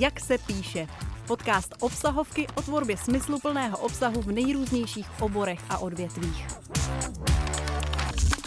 [0.00, 0.86] Jak se píše.
[1.26, 6.46] Podcast obsahovky o tvorbě smysluplného obsahu v nejrůznějších oborech a odvětvích.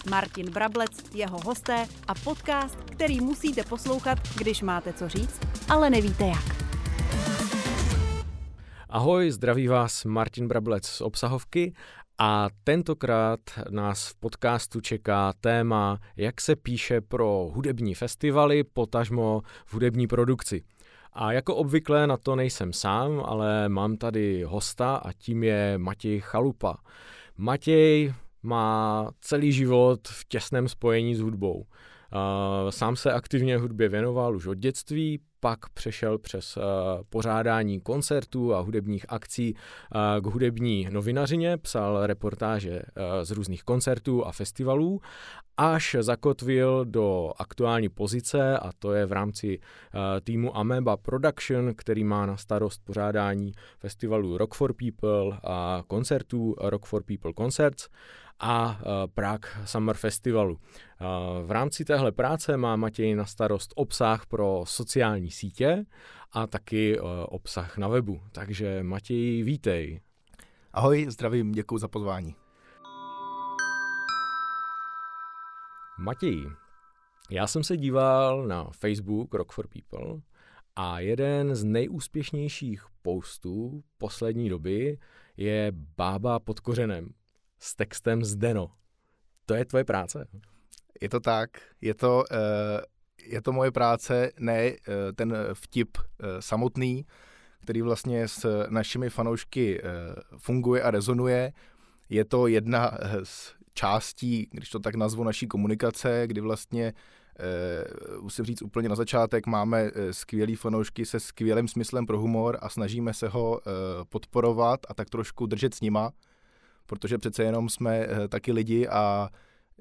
[0.10, 5.40] Martin Brablec, jeho hosté a podcast, který musíte poslouchat, když máte co říct,
[5.70, 6.66] ale nevíte jak.
[8.90, 11.74] Ahoj, zdraví vás Martin Brablec z obsahovky
[12.18, 19.74] a tentokrát nás v podcastu čeká téma, jak se píše pro hudební festivaly, potažmo v
[19.74, 20.64] hudební produkci.
[21.16, 26.20] A jako obvykle na to nejsem sám, ale mám tady hosta a tím je Matěj
[26.20, 26.78] Chalupa.
[27.38, 28.14] Matěj
[28.44, 31.66] má celý život v těsném spojení s hudbou.
[32.70, 36.64] Sám se aktivně hudbě věnoval už od dětství, pak přešel přes uh,
[37.10, 44.26] pořádání koncertů a hudebních akcí uh, k hudební novinařině, psal reportáže uh, z různých koncertů
[44.26, 45.02] a festivalů,
[45.58, 49.60] až zakotvil do aktuální pozice a to je v rámci
[50.24, 56.86] týmu Ameba Production, který má na starost pořádání festivalů Rock for People a koncertů Rock
[56.86, 57.90] for People Concerts
[58.40, 58.80] a
[59.14, 60.60] Prague Summer Festivalu.
[61.46, 65.86] V rámci téhle práce má Matěj na starost obsah pro sociální sítě
[66.32, 68.22] a taky obsah na webu.
[68.32, 70.02] Takže Matěj, vítej.
[70.74, 72.36] Ahoj, zdravím, děkuji za pozvání.
[76.00, 76.50] Matěj,
[77.32, 80.22] já jsem se díval na Facebook Rock for People
[80.76, 84.98] a jeden z nejúspěšnějších postů poslední doby
[85.38, 87.10] je Bába pod kořenem
[87.64, 88.72] s textem Zdeno.
[89.46, 90.28] To je tvoje práce?
[91.02, 91.50] Je to tak,
[91.82, 92.82] je to, uh,
[93.24, 94.76] je to moje práce, ne uh,
[95.16, 96.04] ten vtip uh,
[96.40, 97.06] samotný,
[97.62, 99.82] který vlastně s našimi fanoušky
[100.38, 101.54] funguje a rezonuje.
[102.10, 102.92] Je to jedna
[103.24, 106.94] z částí, když to tak nazvu, naší komunikace, kdy vlastně
[107.40, 112.70] Uh, musím říct úplně na začátek, máme skvělý fanoušky se skvělým smyslem pro humor a
[112.70, 113.64] snažíme se ho uh,
[114.10, 116.12] podporovat a tak trošku držet s nima
[116.86, 119.30] protože přece jenom jsme eh, taky lidi a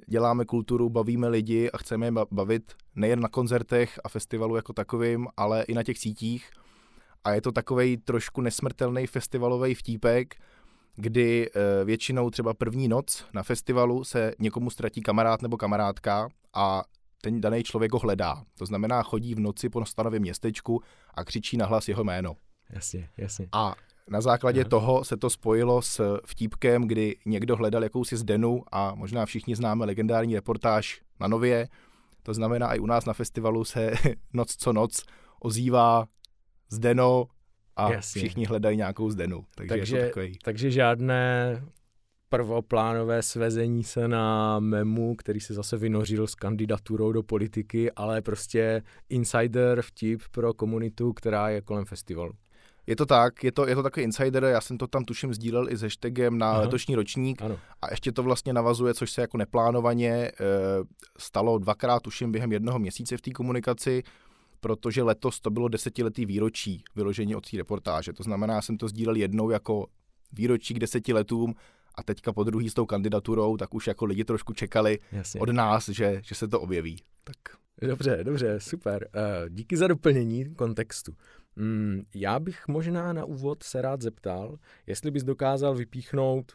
[0.07, 5.27] děláme kulturu, bavíme lidi a chceme je bavit nejen na koncertech a festivalu jako takovým,
[5.37, 6.51] ale i na těch sítích.
[7.25, 10.35] A je to takový trošku nesmrtelný festivalový vtípek,
[10.97, 16.85] kdy eh, většinou třeba první noc na festivalu se někomu ztratí kamarád nebo kamarádka a
[17.21, 18.43] ten daný člověk ho hledá.
[18.59, 20.83] To znamená, chodí v noci po stanovém městečku
[21.15, 22.37] a křičí na hlas jeho jméno.
[22.71, 23.49] Jasně, jasně.
[23.53, 23.75] A
[24.11, 24.69] na základě Aha.
[24.69, 29.85] toho se to spojilo s vtípkem, kdy někdo hledal jakousi zdenu a možná všichni známe
[29.85, 31.69] legendární reportáž na Nově.
[32.23, 33.93] To znamená, i u nás na festivalu se
[34.33, 35.05] noc co noc
[35.41, 36.07] ozývá
[36.71, 37.27] zdeno
[37.77, 38.21] a Jasně.
[38.21, 39.45] všichni hledají nějakou zdenu.
[39.55, 40.39] Takže, takže, je to takový...
[40.43, 41.63] takže žádné
[42.29, 48.83] prvoplánové svezení se na memu, který se zase vynořil s kandidaturou do politiky, ale prostě
[49.09, 52.33] insider vtip pro komunitu, která je kolem festivalu.
[52.87, 55.69] Je to tak, je to, je to takový insider, já jsem to tam tuším sdílel
[55.71, 56.61] i s hashtagem na Aha.
[56.61, 57.59] letošní ročník ano.
[57.83, 60.33] a ještě to vlastně navazuje, což se jako neplánovaně e,
[61.19, 64.03] stalo dvakrát tuším během jednoho měsíce v té komunikaci,
[64.61, 68.13] protože letos to bylo desetiletý výročí vyložení od té reportáže.
[68.13, 69.87] To znamená, já jsem to sdílel jednou jako
[70.33, 71.55] výročí k deseti letům
[71.95, 75.41] a teďka po druhý s tou kandidaturou, tak už jako lidi trošku čekali Jasně.
[75.41, 77.03] od nás, že, že se to objeví.
[77.25, 77.37] Tak.
[77.89, 79.09] Dobře, dobře, super.
[79.15, 81.15] Uh, díky za doplnění kontextu.
[81.57, 86.53] Mm, já bych možná na úvod se rád zeptal, jestli bys dokázal vypíchnout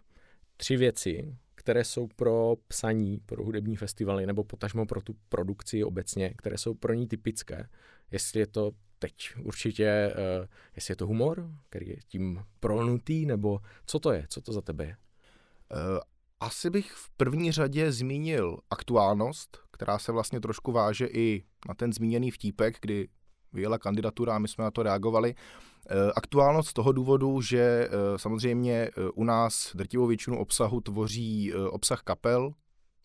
[0.57, 6.33] tři věci, které jsou pro psaní, pro hudební festivaly nebo potažmo pro tu produkci obecně,
[6.37, 7.69] které jsou pro ní typické.
[8.11, 9.13] Jestli je to teď
[9.43, 14.41] určitě, uh, jestli je to humor, který je tím prolnutý, nebo co to je, co
[14.41, 14.97] to za tebe je?
[14.97, 15.99] Uh,
[16.39, 21.93] asi bych v první řadě zmínil aktuálnost, která se vlastně trošku váže i na ten
[21.93, 23.07] zmíněný vtípek, kdy
[23.53, 25.35] vyjela kandidatura a my jsme na to reagovali.
[25.89, 31.53] Eh, aktuálnost z toho důvodu, že eh, samozřejmě eh, u nás drtivou většinu obsahu tvoří
[31.53, 32.51] obsah kapel,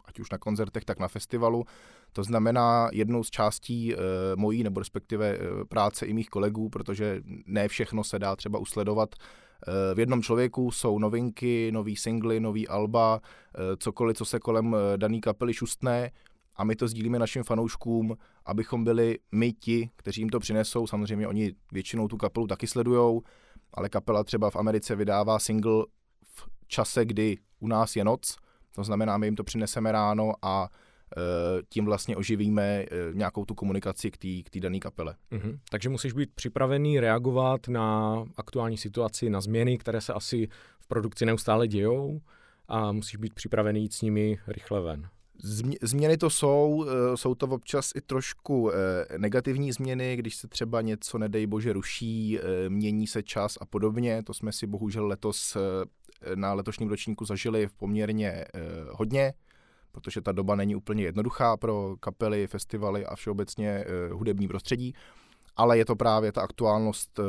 [0.05, 1.65] ať už na koncertech, tak na festivalu.
[2.13, 3.95] To znamená jednou z částí
[4.35, 9.15] mojí, nebo respektive práce i mých kolegů, protože ne všechno se dá třeba usledovat
[9.95, 13.21] v jednom člověku jsou novinky, nový singly, nový alba,
[13.79, 16.11] cokoliv, co se kolem daný kapely šustne
[16.63, 18.17] a my to sdílíme našim fanouškům,
[18.47, 20.87] abychom byli my ti, kteří jim to přinesou.
[20.87, 23.23] Samozřejmě oni většinou tu kapelu taky sledujou,
[23.75, 25.85] ale kapela třeba v Americe vydává single
[26.23, 28.37] v čase, kdy u nás je noc,
[28.75, 31.21] to znamená, my jim to přineseme ráno a e,
[31.69, 35.17] tím vlastně oživíme e, nějakou tu komunikaci k té dané kapele.
[35.33, 35.59] Mm-hmm.
[35.71, 40.49] Takže musíš být připravený reagovat na aktuální situaci, na změny, které se asi
[40.81, 42.21] v produkci neustále dějou
[42.69, 45.09] a musíš být připravený jít s nimi rychle ven.
[45.83, 50.81] Změny to jsou, eh, jsou to občas i trošku eh, negativní změny, když se třeba
[50.81, 54.23] něco, nedej bože, ruší, eh, mění se čas a podobně.
[54.23, 55.57] To jsme si bohužel letos
[56.35, 58.45] na letošním ročníku zažili v poměrně
[58.91, 59.35] hodně,
[59.93, 64.95] protože ta doba není úplně jednoduchá pro kapely, festivaly a všeobecně hudební prostředí,
[65.57, 67.21] ale je to právě ta aktuálnost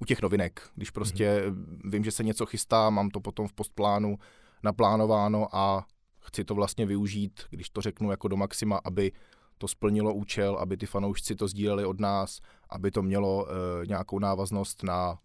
[0.00, 1.90] u těch novinek, když prostě mm-hmm.
[1.90, 4.18] vím, že se něco chystá, mám to potom v postplánu
[4.62, 5.84] naplánováno a
[6.22, 9.12] chci to vlastně využít, když to řeknu jako do maxima, aby
[9.58, 12.40] to splnilo účel, aby ty fanoušci to sdíleli od nás,
[12.70, 15.18] aby to mělo e, nějakou návaznost na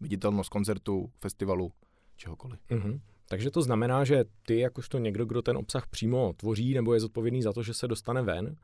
[0.00, 1.72] viditelnost koncertu, festivalu,
[2.16, 2.60] čehokoliv.
[2.70, 3.00] Mm-hmm.
[3.28, 7.42] Takže to znamená, že ty, jakožto někdo, kdo ten obsah přímo tvoří nebo je zodpovědný
[7.42, 8.56] za to, že se dostane ven,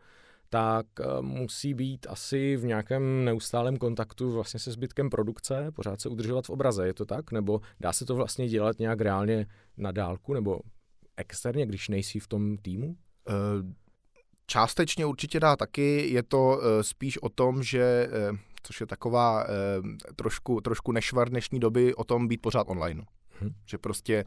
[0.49, 6.09] tak eh, musí být asi v nějakém neustálém kontaktu vlastně se zbytkem produkce, pořád se
[6.09, 7.33] udržovat v obraze, je to tak?
[7.33, 9.47] Nebo dá se to vlastně dělat nějak reálně
[9.77, 10.61] na dálku, nebo
[11.19, 12.97] externě, když nejsi v tom týmu?
[13.29, 13.32] Eh,
[14.47, 16.09] částečně určitě dá taky.
[16.11, 19.47] Je to eh, spíš o tom, že, eh, což je taková
[20.17, 23.05] trošku, trošku nešvar dnešní doby, o tom být pořád online.
[23.41, 23.50] Hmm.
[23.67, 24.25] Že prostě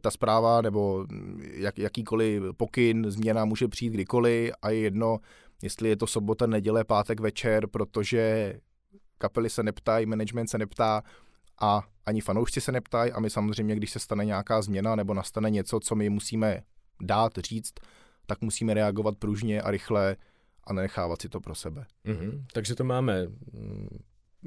[0.00, 1.06] ta zpráva nebo
[1.40, 5.18] jak, jakýkoliv pokyn, změna může přijít kdykoliv a je jedno,
[5.62, 8.54] jestli je to sobota, neděle, pátek večer, protože
[9.18, 11.02] kapely se neptají, management se neptá,
[11.60, 15.50] a ani fanoušci se neptají a my samozřejmě, když se stane nějaká změna nebo nastane
[15.50, 16.62] něco, co my musíme
[17.02, 17.74] dát, říct,
[18.26, 20.16] tak musíme reagovat pružně a rychle
[20.64, 21.86] a nenechávat si to pro sebe.
[22.06, 22.44] Mm-hmm.
[22.52, 23.88] Takže to máme mm,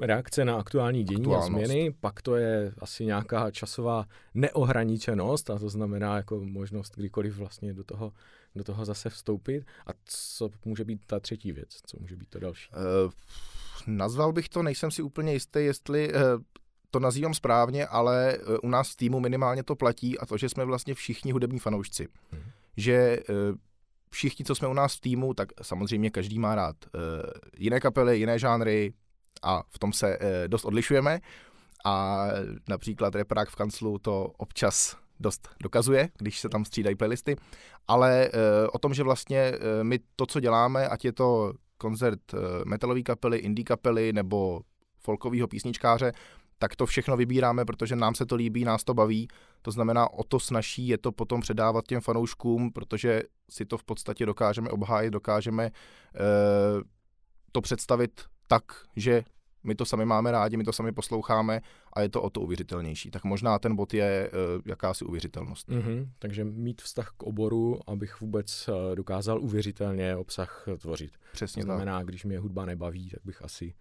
[0.00, 5.68] reakce na aktuální dění a změny, pak to je asi nějaká časová neohraničenost a to
[5.68, 8.12] znamená jako možnost kdykoliv vlastně do toho,
[8.54, 9.64] do toho zase vstoupit.
[9.86, 11.68] A co může být ta třetí věc?
[11.86, 12.70] Co může být to další?
[12.70, 13.12] Uh,
[13.86, 16.20] nazval bych to, nejsem si úplně jistý, jestli uh,
[16.94, 20.48] to nazývám správně, ale e, u nás v týmu minimálně to platí a to, že
[20.48, 22.08] jsme vlastně všichni hudební fanoušci.
[22.30, 22.42] Hmm.
[22.76, 23.22] Že e,
[24.10, 26.88] všichni, co jsme u nás v týmu, tak samozřejmě každý má rád e,
[27.58, 28.92] jiné kapely, jiné žánry
[29.42, 31.20] a v tom se dost odlišujeme.
[31.84, 32.26] A
[32.68, 37.36] například Reprák v kanclu to občas dost dokazuje, když se tam střídají playlisty,
[37.88, 38.30] ale
[38.72, 39.52] o tom, že vlastně
[39.82, 42.20] my to, co děláme, ať je to koncert
[42.64, 44.60] metalové kapely, indie kapely nebo
[45.00, 46.12] folkového písničkáře,
[46.64, 49.28] tak to všechno vybíráme, protože nám se to líbí, nás to baví.
[49.62, 53.84] To znamená, o to snaží je to potom předávat těm fanouškům, protože si to v
[53.84, 55.70] podstatě dokážeme obhájit, dokážeme e,
[57.52, 58.62] to představit tak,
[58.96, 59.24] že
[59.64, 61.60] my to sami máme rádi, my to sami posloucháme
[61.92, 63.10] a je to o to uvěřitelnější.
[63.10, 64.30] Tak možná ten bod je e,
[64.66, 65.68] jakási uvěřitelnost.
[65.68, 71.12] Mm-hmm, takže mít vztah k oboru, abych vůbec e, dokázal uvěřitelně obsah tvořit.
[71.32, 72.06] Přesně to znamená, tak.
[72.06, 73.74] když mě hudba nebaví, tak bych asi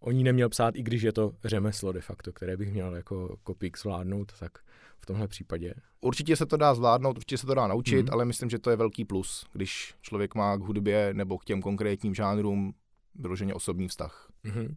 [0.00, 3.36] o ní neměl psát, i když je to řemeslo de facto, které bych měl jako
[3.42, 4.58] kopík zvládnout, tak
[5.00, 5.74] v tomhle případě.
[6.00, 8.12] Určitě se to dá zvládnout, určitě se to dá naučit, mm-hmm.
[8.12, 11.62] ale myslím, že to je velký plus, když člověk má k hudbě nebo k těm
[11.62, 12.74] konkrétním žánrům
[13.14, 14.30] vyloženě osobní vztah.
[14.44, 14.74] Mm-hmm.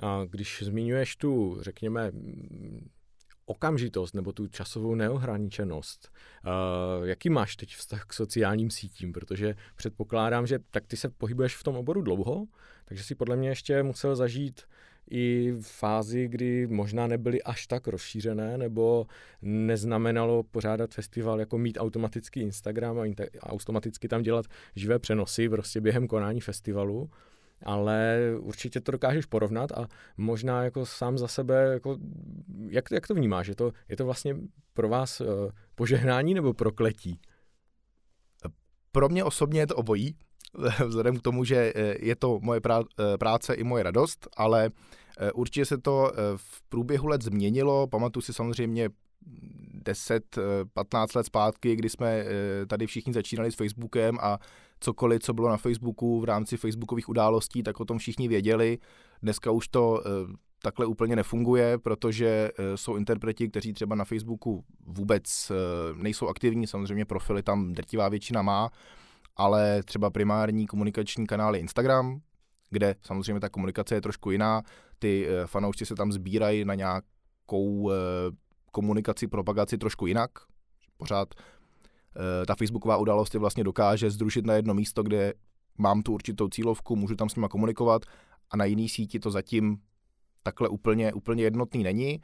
[0.00, 2.12] A když zmiňuješ tu, řekněme,
[3.50, 6.10] okamžitost nebo tu časovou neohraničenost.
[6.46, 9.12] Uh, jaký máš teď vztah k sociálním sítím?
[9.12, 12.46] Protože předpokládám, že tak ty se pohybuješ v tom oboru dlouho,
[12.84, 14.62] takže si podle mě ještě musel zažít
[15.10, 19.06] i fázi, kdy možná nebyly až tak rozšířené, nebo
[19.42, 26.06] neznamenalo pořádat festival jako mít automatický Instagram a automaticky tam dělat živé přenosy prostě během
[26.06, 27.10] konání festivalu
[27.62, 31.98] ale určitě to dokážeš porovnat a možná jako sám za sebe, jako,
[32.68, 33.46] jak, jak to vnímáš?
[33.46, 34.36] Je to, je to vlastně
[34.74, 35.26] pro vás uh,
[35.74, 37.20] požehnání nebo prokletí?
[38.92, 40.16] Pro mě osobně je to obojí,
[40.86, 44.70] vzhledem k tomu, že eh, je to moje eh, práce i moje radost, ale
[45.34, 47.86] určitě se to v průběhu let změnilo.
[47.86, 48.90] Pamatuju si samozřejmě
[49.84, 52.24] 10-15 let zpátky, kdy jsme
[52.66, 54.38] tady všichni začínali s Facebookem a
[54.80, 58.78] cokoliv, co bylo na Facebooku v rámci facebookových událostí, tak o tom všichni věděli.
[59.22, 60.10] Dneska už to eh,
[60.62, 65.54] takhle úplně nefunguje, protože eh, jsou interpreti, kteří třeba na Facebooku vůbec eh,
[66.02, 68.70] nejsou aktivní, samozřejmě profily tam drtivá většina má,
[69.36, 72.20] ale třeba primární komunikační kanál je Instagram,
[72.70, 74.62] kde samozřejmě ta komunikace je trošku jiná.
[74.98, 77.90] Ty fanoušci se tam sbírají na nějakou
[78.70, 80.30] komunikaci, propagaci trošku jinak.
[80.96, 81.34] Pořád
[82.16, 85.34] Eh, ta facebooková událost je vlastně dokáže združit na jedno místo, kde
[85.78, 88.02] mám tu určitou cílovku, můžu tam s nima komunikovat
[88.50, 89.78] a na jiný síti to zatím
[90.42, 92.20] takhle úplně, úplně jednotný není,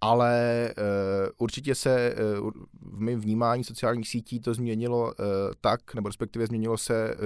[0.00, 0.34] ale
[0.78, 0.84] uh,
[1.38, 5.12] určitě se uh, v mém vnímání sociálních sítí to změnilo
[5.60, 7.16] tak, nebo respektive změnilo se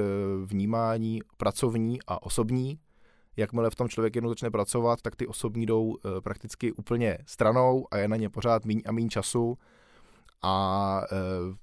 [0.44, 2.78] vnímání pracovní a osobní.
[3.36, 7.86] Jakmile v tom člověk jednou začne pracovat, tak ty osobní jdou uh, prakticky úplně stranou
[7.90, 9.58] a je na ně pořád míň a míň času
[10.42, 11.54] a uh,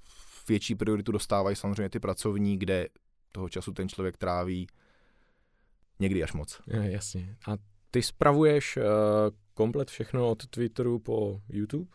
[0.50, 2.88] větší prioritu dostávají samozřejmě ty pracovní, kde
[3.32, 4.68] toho času ten člověk tráví
[6.00, 6.62] někdy až moc.
[6.68, 7.36] Je, jasně.
[7.48, 7.58] A
[7.92, 8.80] ty spravuješ
[9.54, 11.92] komplet všechno od Twitteru po YouTube?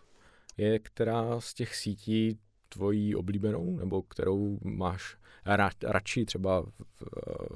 [0.56, 2.38] Je která z těch sítí
[2.74, 5.16] tvojí oblíbenou, nebo kterou máš
[5.46, 6.70] ra, radši třeba v,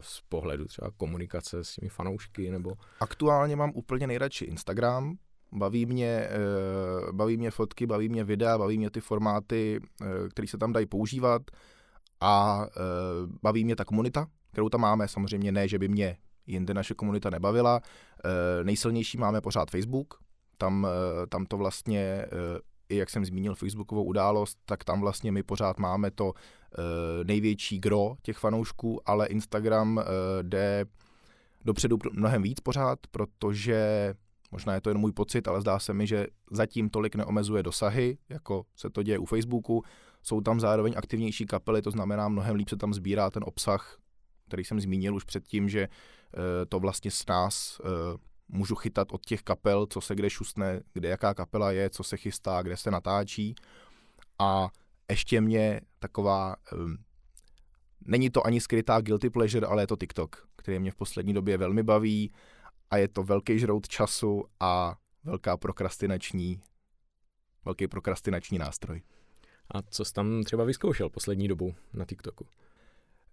[0.00, 2.72] z pohledu třeba komunikace s těmi fanoušky, nebo?
[3.00, 5.16] Aktuálně mám úplně nejradši Instagram,
[5.52, 10.48] baví mě, eh, baví mě fotky, baví mě videa, baví mě ty formáty, eh, které
[10.48, 11.42] se tam dají používat
[12.20, 12.80] a eh,
[13.42, 15.08] baví mě ta komunita, kterou tam máme.
[15.08, 17.80] Samozřejmě ne, že by mě jinde naše komunita nebavila.
[18.62, 20.14] Nejsilnější máme pořád Facebook,
[20.58, 20.86] tam,
[21.28, 22.26] tam to vlastně
[22.88, 26.32] i jak jsem zmínil Facebookovou událost, tak tam vlastně my pořád máme to
[27.24, 30.00] největší gro těch fanoušků, ale Instagram
[30.42, 30.86] jde
[31.64, 34.14] dopředu mnohem víc pořád, protože
[34.50, 38.18] Možná je to jen můj pocit, ale zdá se mi, že zatím tolik neomezuje dosahy,
[38.28, 39.82] jako se to děje u Facebooku.
[40.22, 43.98] Jsou tam zároveň aktivnější kapely, to znamená mnohem líp se tam sbírá ten obsah,
[44.48, 48.18] který jsem zmínil už předtím, že eh, to vlastně s nás eh,
[48.48, 52.16] můžu chytat od těch kapel, co se kde šustne, kde jaká kapela je, co se
[52.16, 53.54] chystá, kde se natáčí.
[54.38, 54.68] A
[55.10, 56.96] ještě mě taková, um,
[58.00, 61.56] není to ani skrytá guilty pleasure, ale je to TikTok, který mě v poslední době
[61.56, 62.32] velmi baví
[62.90, 66.60] a je to velký žrout času a velká prokrastinační,
[67.64, 69.02] velký prokrastinační nástroj.
[69.74, 72.46] A co jsi tam třeba vyzkoušel poslední dobou na TikToku?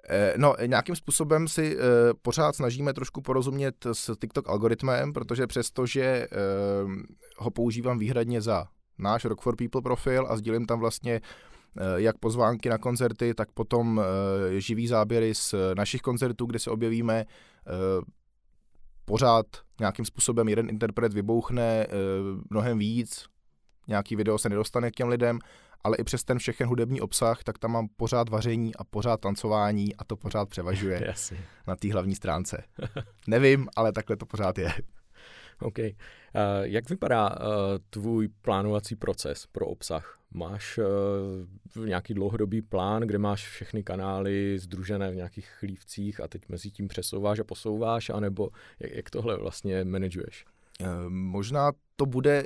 [0.09, 1.81] Eh, no, nějakým způsobem si uh,
[2.21, 6.27] pořád snažíme trošku porozumět s TikTok algoritmem, protože přestože
[6.85, 6.91] uh,
[7.37, 8.65] ho používám výhradně za
[8.97, 11.21] náš Rock for People profil a sdílím tam vlastně
[11.95, 14.01] jak pozvánky na koncerty, tak potom
[14.57, 17.25] živý záběry z našich koncertů, kde se objevíme,
[19.05, 19.45] pořád
[19.79, 21.87] nějakým způsobem jeden interpret vybouchne
[22.49, 23.25] mnohem víc,
[23.87, 25.39] nějaký video se nedostane k těm lidem,
[25.85, 29.95] ale i přes ten všechen hudební obsah, tak tam mám pořád vaření a pořád tancování
[29.95, 31.37] a to pořád převažuje Jasně.
[31.67, 32.63] na té hlavní stránce.
[33.27, 34.73] Nevím, ale takhle to pořád je.
[35.61, 35.77] OK.
[35.79, 35.85] Uh,
[36.61, 37.45] jak vypadá uh,
[37.89, 40.19] tvůj plánovací proces pro obsah?
[40.33, 40.79] Máš
[41.77, 46.71] uh, nějaký dlouhodobý plán, kde máš všechny kanály združené v nějakých chlívcích a teď mezi
[46.71, 48.49] tím přesouváš a posouváš, anebo
[48.79, 50.45] jak, jak tohle vlastně manažuješ?
[50.81, 52.45] Uh, možná to bude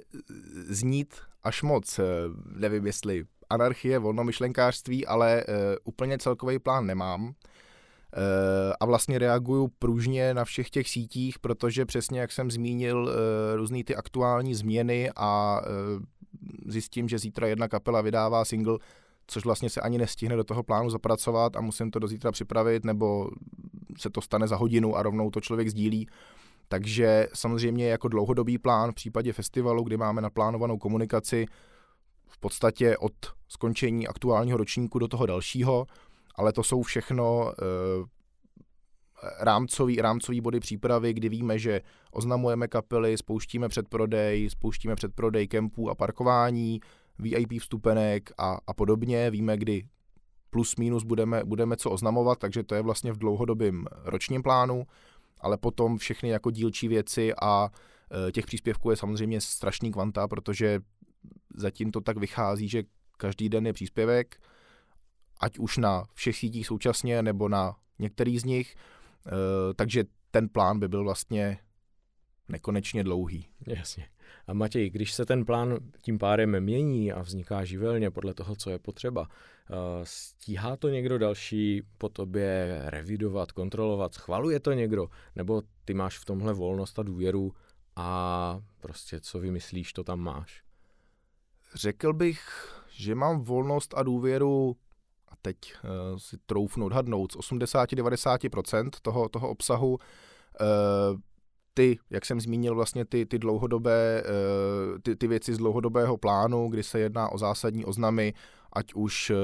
[0.67, 1.99] znít až moc.
[1.99, 2.05] Uh,
[2.45, 5.43] nevím, jestli anarchie, volnomyšlenkářství, ale
[5.83, 7.33] úplně celkový plán nemám.
[8.13, 13.55] Eh, a vlastně reaguju pružně na všech těch sítích, protože přesně jak jsem zmínil eh,
[13.55, 15.69] různé ty aktuální změny a eh,
[16.65, 18.77] zjistím, že zítra jedna kapela vydává single,
[19.27, 22.85] což vlastně se ani nestihne do toho plánu zapracovat a musím to do zítra připravit,
[22.85, 23.29] nebo
[23.97, 26.07] se to stane za hodinu a rovnou to člověk sdílí.
[26.71, 31.45] Takže samozřejmě jako dlouhodobý plán v případě festivalu, kdy máme naplánovanou komunikaci
[32.27, 33.13] v podstatě od
[33.47, 35.85] skončení aktuálního ročníku do toho dalšího,
[36.35, 38.05] ale to jsou všechno uh,
[39.39, 45.95] rámcový, rámcový body přípravy, kdy víme, že oznamujeme kapely, spouštíme předprodej, spouštíme předprodej kempů a
[45.95, 46.79] parkování,
[47.19, 49.31] VIP vstupenek a, a podobně.
[49.31, 49.83] Víme, kdy
[50.49, 54.85] plus minus budeme, budeme co oznamovat, takže to je vlastně v dlouhodobém ročním plánu,
[55.39, 57.69] ale potom všechny jako dílčí věci a
[58.27, 60.79] e, těch příspěvků je samozřejmě strašný kvanta, protože
[61.55, 62.83] zatím to tak vychází, že
[63.17, 64.37] každý den je příspěvek,
[65.39, 68.75] ať už na všech sítích současně nebo na některý z nich,
[69.27, 69.31] eh,
[69.73, 71.59] takže ten plán by byl vlastně
[72.47, 73.47] nekonečně dlouhý.
[73.67, 74.07] Jasně.
[74.47, 78.69] A Matěj, když se ten plán tím pádem mění a vzniká živelně podle toho, co
[78.69, 85.61] je potřeba, eh, stíhá to někdo další po tobě revidovat, kontrolovat, schvaluje to někdo, nebo
[85.85, 87.53] ty máš v tomhle volnost a důvěru
[87.95, 90.63] a prostě co vymyslíš, to tam máš?
[91.75, 92.39] Řekl bych,
[92.89, 94.75] že mám volnost a důvěru
[95.27, 99.97] a teď uh, si troufnu odhadnout, z 80-90% toho, toho obsahu uh,
[101.73, 106.67] ty, jak jsem zmínil, vlastně ty, ty dlouhodobé, uh, ty, ty věci z dlouhodobého plánu,
[106.67, 108.33] kdy se jedná o zásadní oznamy,
[108.73, 109.37] ať už uh,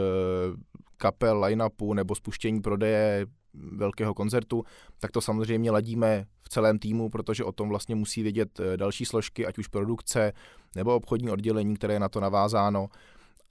[0.98, 4.64] kapel, line-upu nebo spuštění prodeje velkého koncertu,
[5.00, 9.46] tak to samozřejmě ladíme v celém týmu, protože o tom vlastně musí vědět další složky,
[9.46, 10.34] ať už produkce
[10.76, 12.88] nebo obchodní oddělení, které je na to navázáno.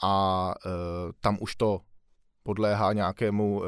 [0.03, 0.55] A
[1.21, 1.81] tam už to
[2.43, 3.63] podléhá nějakému,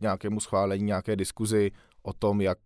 [0.00, 1.70] nějakému schválení, nějaké diskuzi
[2.02, 2.58] o tom, jak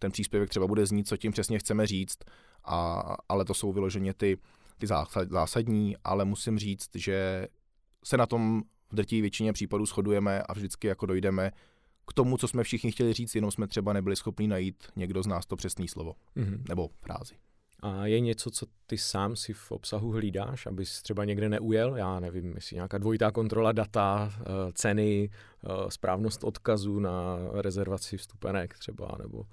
[0.00, 2.18] ten příspěvek třeba bude znít, co tím přesně chceme říct,
[2.64, 4.38] a, ale to jsou vyloženě ty,
[4.78, 4.86] ty
[5.30, 7.48] zásadní, ale musím říct, že
[8.04, 11.50] se na tom v drtí většině případů shodujeme a vždycky jako dojdeme
[12.06, 15.26] k tomu, co jsme všichni chtěli říct, jenom jsme třeba nebyli schopni najít někdo z
[15.26, 16.62] nás to přesné slovo mm-hmm.
[16.68, 17.34] nebo frázi.
[17.82, 21.96] A je něco, co ty sám si v obsahu hlídáš, abys třeba někde neujel?
[21.96, 28.78] Já nevím, jestli nějaká dvojitá kontrola data, eh, ceny, eh, správnost odkazu na rezervaci vstupenek
[28.78, 29.46] třeba, nebo...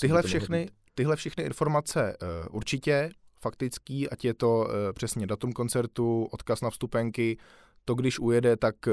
[0.00, 6.28] Tyhle všechny, tyhle všechny informace uh, určitě, faktický, ať je to uh, přesně datum koncertu,
[6.30, 7.38] odkaz na vstupenky,
[7.84, 8.92] to když ujede, tak uh,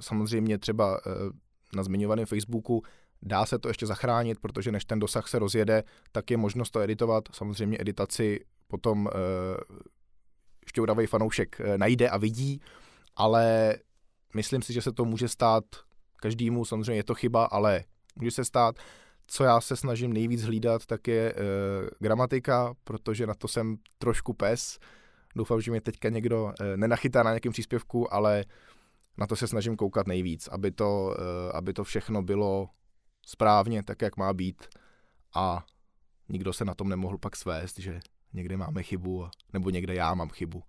[0.00, 1.12] samozřejmě třeba uh,
[1.76, 2.82] na zmiňovaném Facebooku
[3.22, 5.82] Dá se to ještě zachránit, protože než ten dosah se rozjede,
[6.12, 7.24] tak je možnost to editovat.
[7.32, 9.10] Samozřejmě editaci potom e,
[10.66, 12.60] šťouravý fanoušek e, najde a vidí,
[13.16, 13.76] ale
[14.34, 15.64] myslím si, že se to může stát
[16.16, 17.84] každému, samozřejmě je to chyba, ale
[18.16, 18.76] může se stát.
[19.34, 21.34] Co já se snažím nejvíc hlídat, tak je e,
[21.98, 24.78] gramatika, protože na to jsem trošku pes.
[25.36, 28.44] Doufám, že mě teďka někdo e, nenachytá na nějakém příspěvku, ale
[29.18, 32.68] na to se snažím koukat nejvíc, aby to, e, aby to všechno bylo
[33.26, 34.66] správně, tak jak má být
[35.34, 35.64] a
[36.28, 38.00] nikdo se na tom nemohl pak svést, že
[38.32, 40.62] někde máme chybu, nebo někde já mám chybu,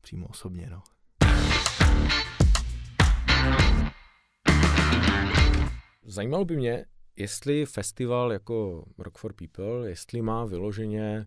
[0.00, 0.82] přímo osobně, no.
[6.04, 6.84] Zajímalo by mě,
[7.16, 11.26] jestli festival jako Rock for People, jestli má vyloženě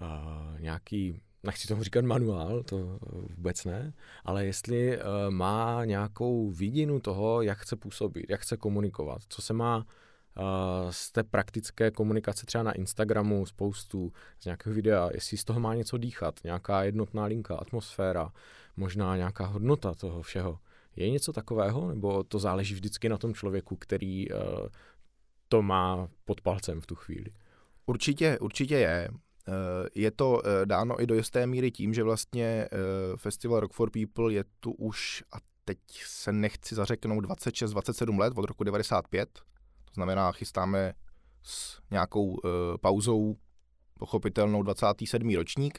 [0.00, 2.98] uh, nějaký, nechci tomu říkat manuál, to
[3.36, 3.92] vůbec ne,
[4.24, 9.52] ale jestli uh, má nějakou vidinu toho, jak chce působit, jak chce komunikovat, co se
[9.52, 9.86] má
[10.90, 15.74] z té praktické komunikace třeba na Instagramu spoustu z nějakého videa, jestli z toho má
[15.74, 18.32] něco dýchat, nějaká jednotná linka, atmosféra,
[18.76, 20.58] možná nějaká hodnota toho všeho.
[20.96, 24.38] Je něco takového, nebo to záleží vždycky na tom člověku, který uh,
[25.48, 27.30] to má pod palcem v tu chvíli?
[27.86, 29.08] Určitě, určitě je.
[29.48, 32.68] Eh, je to eh, dáno i do jisté míry tím, že vlastně
[33.16, 38.44] festival Rock for People je tu už, a teď se nechci zařeknout, 26-27 let od
[38.44, 39.28] roku 95,
[39.84, 40.92] to znamená, chystáme
[41.42, 42.40] s nějakou
[42.80, 43.36] pauzou
[43.98, 45.34] pochopitelnou 27.
[45.34, 45.78] ročník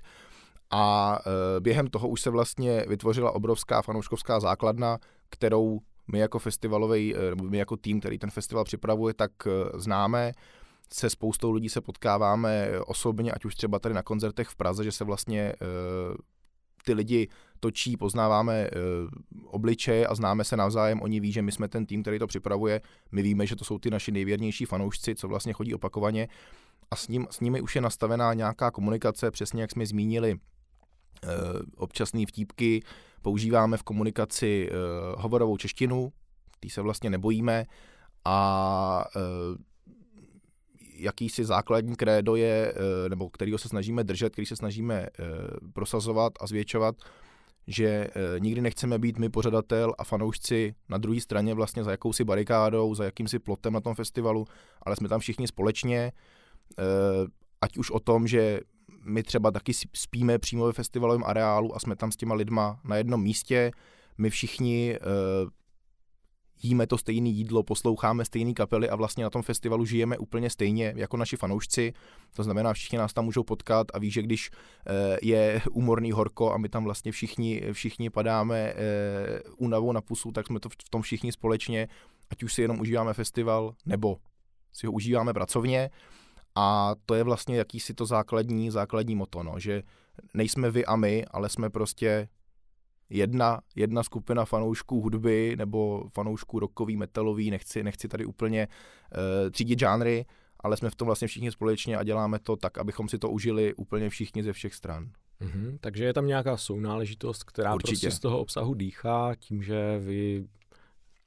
[0.72, 1.18] a
[1.60, 5.00] během toho už se vlastně vytvořila obrovská fanouškovská základna,
[5.30, 5.80] kterou
[6.12, 10.32] my jako festivalový, uh, nebo my jako tým, který ten festival připravuje, tak uh, známe.
[10.94, 14.92] Se spoustou lidí se potkáváme osobně, ať už třeba tady na koncertech v Praze, že
[14.92, 15.54] se vlastně
[16.86, 17.28] ty lidi
[17.60, 18.70] točí, poznáváme
[19.46, 22.82] obličeje a známe se navzájem, oni ví, že my jsme ten tým, který to připravuje,
[23.12, 26.28] my víme, že to jsou ty naši nejvěrnější fanoušci, co vlastně chodí opakovaně
[26.92, 30.38] a s, ním, s nimi už je nastavená nějaká komunikace, přesně jak jsme zmínili, e,
[31.76, 32.84] občasné vtípky,
[33.22, 34.76] používáme v komunikaci e,
[35.18, 36.12] hovorovou češtinu,
[36.60, 37.66] tý se vlastně nebojíme
[38.26, 39.20] a e,
[41.00, 45.26] jakýsi základní krédo je, eh, nebo kterýho se snažíme držet, který se snažíme eh,
[45.74, 46.96] prosazovat a zvětšovat,
[47.68, 48.08] že
[48.40, 53.04] nikdy nechceme být my pořadatel a fanoušci na druhé straně vlastně za jakousi barikádou, za
[53.04, 54.46] jakýmsi plotem na tom festivalu,
[54.82, 56.12] ale jsme tam všichni společně,
[57.62, 58.60] ať už o tom, že
[59.10, 62.96] my třeba taky spíme přímo ve festivalovém areálu a jsme tam s těma lidma na
[62.96, 63.72] jednom místě,
[64.18, 64.98] my všichni
[66.64, 70.94] jíme to stejné jídlo, posloucháme stejné kapely a vlastně na tom festivalu žijeme úplně stejně
[70.96, 71.94] jako naši fanoušci.
[72.36, 74.50] To znamená, všichni nás tam můžou potkat a ví, že když
[74.88, 78.76] eh, je úmorný horko a my tam vlastně všichni, všichni padáme eh,
[79.58, 81.88] únavou na pusu, tak jsme to v tom všichni společně,
[82.30, 84.18] ať už si jenom užíváme festival, nebo
[84.74, 85.90] si ho užíváme pracovně.
[86.56, 89.84] A to je vlastně jakýsi to základní, základní moto, no, že
[90.34, 92.30] nejsme vy a my, ale jsme prostě
[93.10, 99.80] jedna, jedna skupina fanoušků hudby nebo fanoušků rockový, metalový, nechci, nechci tady úplně uh, třídit
[99.80, 100.26] žánry,
[100.60, 103.74] ale jsme v tom vlastně všichni společně a děláme to tak, abychom si to užili
[103.74, 105.10] úplně všichni ze všech stran.
[105.42, 107.92] Mm-hmm, takže je tam nějaká sounáležitost, která Určitě.
[107.92, 110.46] prostě z toho obsahu dýchá tím, že vy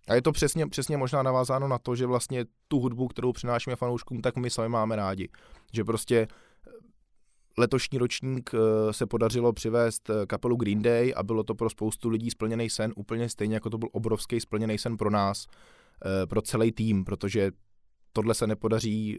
[0.08, 3.76] a je to přesně, přesně možná navázáno na to, že vlastně tu hudbu, kterou přinášíme
[3.76, 5.28] fanouškům, tak my sami máme rádi.
[5.72, 6.28] Že prostě
[7.58, 12.08] letošní ročník eh, se podařilo přivést eh, kapelu Green Day a bylo to pro spoustu
[12.08, 15.46] lidí splněný sen, úplně stejně jako to byl obrovský splněný sen pro nás,
[16.06, 17.50] eh, pro celý tým, protože
[18.12, 19.18] tohle se nepodaří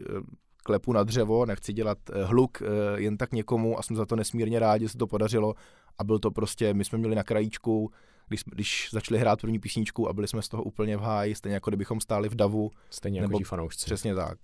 [0.64, 2.62] klepu na dřevo, nechci dělat hluk
[2.94, 5.54] jen tak někomu a jsem za to nesmírně rád, že se to podařilo
[5.98, 7.90] a byl to prostě, my jsme měli na krajíčku,
[8.28, 11.54] když, když začali hrát první písničku a byli jsme z toho úplně v háji, stejně
[11.54, 12.70] jako kdybychom stáli v davu.
[12.90, 13.84] Stejně jako nebo, fanoušci.
[13.84, 14.38] Přesně tak.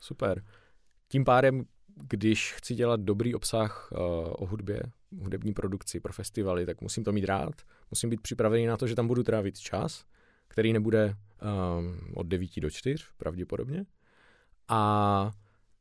[0.00, 0.44] Super.
[1.08, 1.64] Tím pádem
[2.08, 3.98] když chci dělat dobrý obsah uh,
[4.32, 4.82] o hudbě,
[5.20, 7.54] hudební produkci pro festivaly, tak musím to mít rád,
[7.90, 10.04] musím být připravený na to, že tam budu trávit čas,
[10.48, 11.14] který nebude
[11.78, 13.86] um, od 9 do 4 pravděpodobně
[14.68, 15.30] a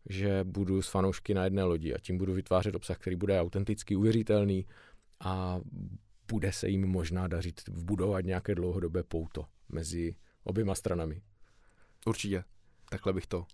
[0.09, 3.95] že budu s fanoušky na jedné lodi a tím budu vytvářet obsah, který bude autentický,
[3.95, 4.65] uvěřitelný
[5.19, 5.59] a
[6.31, 11.21] bude se jim možná dařit vbudovat nějaké dlouhodobé pouto mezi oběma stranami.
[12.05, 12.43] Určitě.
[12.89, 13.45] Takhle bych to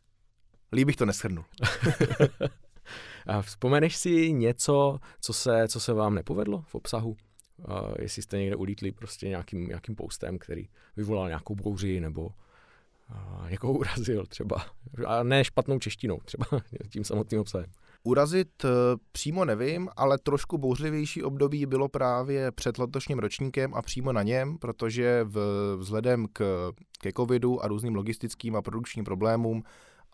[0.75, 1.45] Líbých to neshrnul.
[3.27, 7.09] A vzpomeneš si něco, co se, co se vám nepovedlo v obsahu?
[7.57, 13.49] Uh, jestli jste někde ulítli prostě nějakým, nějakým postem, který vyvolal nějakou bouři nebo uh,
[13.49, 14.65] někoho urazil třeba.
[15.07, 16.45] A ne špatnou češtinou, třeba
[16.89, 17.71] tím samotným obsahem.
[18.07, 18.69] Urazit eh,
[19.11, 24.57] přímo nevím, ale trošku bouřlivější období bylo právě před letošním ročníkem a přímo na něm,
[24.57, 25.37] protože v,
[25.77, 29.63] vzhledem k, ke covidu a různým logistickým a produkčním problémům,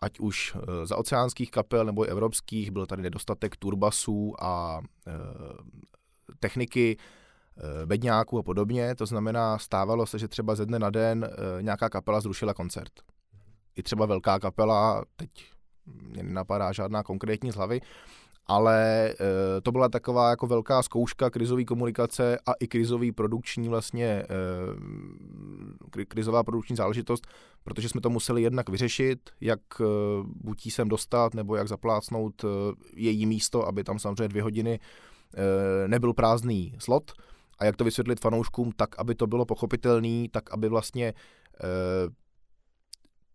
[0.00, 5.12] ať už eh, za oceánských kapel nebo evropských, byl tady nedostatek turbasů a e,
[6.40, 8.94] techniky, e, bedňáků a podobně.
[8.94, 12.92] To znamená, stávalo se, že třeba ze dne na den e, nějaká kapela zrušila koncert.
[13.76, 15.30] I třeba velká kapela, teď
[15.86, 17.80] mě nenapadá žádná konkrétní z hlavy,
[18.46, 19.14] ale e,
[19.62, 24.26] to byla taková jako velká zkouška krizové komunikace a i krizový produkční vlastně, e,
[26.08, 27.26] krizová produkční záležitost,
[27.64, 29.84] protože jsme to museli jednak vyřešit, jak e,
[30.24, 32.48] buď sem dostat, nebo jak zaplácnout e,
[32.94, 34.80] její místo, aby tam samozřejmě dvě hodiny
[35.34, 37.12] e, nebyl prázdný slot.
[37.58, 41.14] A jak to vysvětlit fanouškům tak, aby to bylo pochopitelné, tak aby vlastně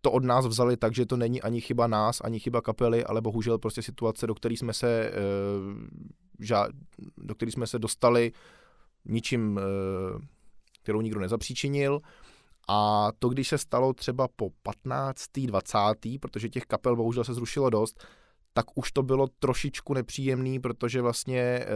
[0.00, 3.20] to od nás vzali tak, že to není ani chyba nás, ani chyba kapely, ale
[3.20, 6.68] bohužel prostě situace, do které jsme se, eh,
[7.16, 8.32] do který jsme se dostali
[9.04, 9.62] ničím, eh,
[10.82, 12.00] kterou nikdo nezapříčinil.
[12.68, 15.46] A to, když se stalo třeba po 15.
[15.46, 18.04] 20., protože těch kapel bohužel se zrušilo dost,
[18.52, 21.66] tak už to bylo trošičku nepříjemný, protože vlastně eh,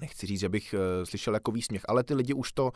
[0.00, 2.72] nechci říct, že bych slyšel jako výsměch, ale ty lidi už to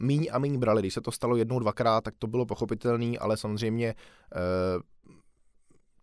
[0.00, 0.82] míň a míň brali.
[0.82, 4.82] Když se to stalo jednou, dvakrát, tak to bylo pochopitelné, ale samozřejmě uh,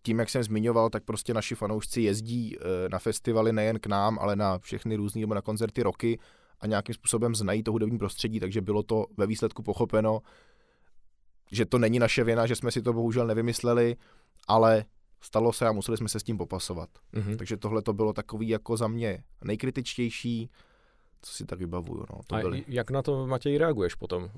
[0.04, 4.20] tím, jak jsem zmiňoval, tak prostě naši fanoušci jezdí uh, na festivaly nejen k nám,
[4.20, 6.20] ale na všechny různé nebo na koncerty roky
[6.60, 10.20] a nějakým způsobem znají to hudební prostředí, takže bylo to ve výsledku pochopeno,
[11.52, 13.96] že to není naše vina, že jsme si to bohužel nevymysleli,
[14.48, 14.86] ale
[15.22, 16.90] stalo se a museli jsme se s tím popasovat.
[17.14, 17.36] Mm-hmm.
[17.36, 20.50] Takže tohle to bylo takový jako za mě nejkritičtější,
[21.21, 21.99] co si tak vybavuju.
[21.99, 22.60] No, to byly.
[22.60, 24.23] A jak na to, Matěj, reaguješ potom?
[24.23, 24.29] Uh,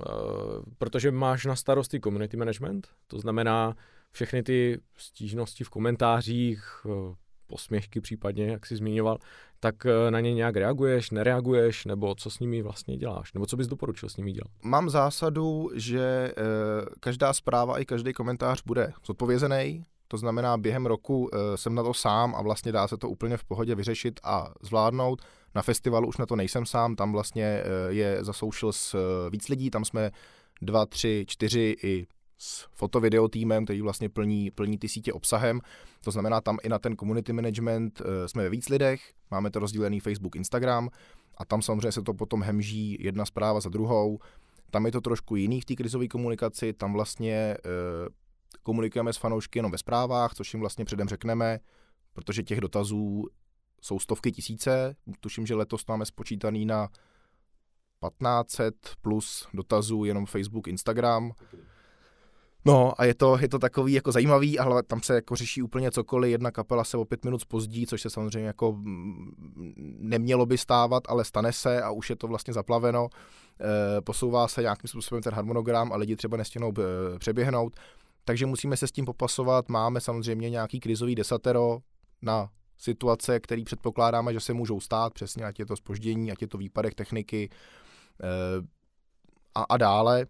[0.78, 3.76] protože máš na starosti community management, to znamená
[4.12, 7.16] všechny ty stížnosti v komentářích, uh,
[7.48, 9.18] posměšky případně, jak jsi zmiňoval,
[9.60, 13.34] tak uh, na ně nějak reaguješ, nereaguješ, nebo co s nimi vlastně děláš?
[13.34, 14.52] Nebo co bys doporučil s nimi dělat?
[14.64, 16.44] Mám zásadu, že uh,
[17.00, 22.36] každá zpráva i každý komentář bude zodpovězený, to znamená, během roku jsem na to sám
[22.36, 25.22] a vlastně dá se to úplně v pohodě vyřešit a zvládnout.
[25.56, 28.98] Na festivalu už na to nejsem sám, tam vlastně eh, je za socials eh,
[29.30, 30.12] víc lidí, tam jsme
[30.62, 35.60] dva, tři, čtyři i s fotovideo týmem, který vlastně plní, plní ty sítě obsahem.
[36.04, 39.60] To znamená, tam i na ten community management eh, jsme ve víc lidech, máme to
[39.60, 40.90] rozdělený Facebook, Instagram
[41.38, 44.20] a tam samozřejmě se to potom hemží jedna zpráva za druhou.
[44.72, 47.58] Tam je to trošku jiný v té krizové komunikaci, tam vlastně
[48.64, 51.60] komunikujeme s fanoušky jenom ve zprávách, což jim vlastně předem řekneme,
[52.14, 53.28] protože těch dotazů
[53.84, 54.96] jsou stovky tisíce.
[55.20, 61.32] Tuším, že letos máme spočítaný na 1500 plus dotazů jenom Facebook, Instagram.
[62.66, 65.92] No a je to, je to takový jako zajímavý, ale tam se jako řeší úplně
[65.92, 66.32] cokoliv.
[66.32, 69.34] Jedna kapela se o pět minut pozdí, což se samozřejmě jako mm,
[70.00, 73.08] nemělo by stávat, ale stane se a už je to vlastně zaplaveno.
[73.98, 77.76] E, posouvá se nějakým způsobem ten harmonogram a lidi třeba nestěnou e, přeběhnout.
[78.26, 79.70] Takže musíme se s tím popasovat.
[79.70, 81.80] Máme samozřejmě nějaký krizový desatero
[82.22, 86.48] na situace, které předpokládáme, že se můžou stát, přesně ať je to spoždění, ať je
[86.48, 88.28] to výpadek techniky e,
[89.56, 90.26] a, a dále.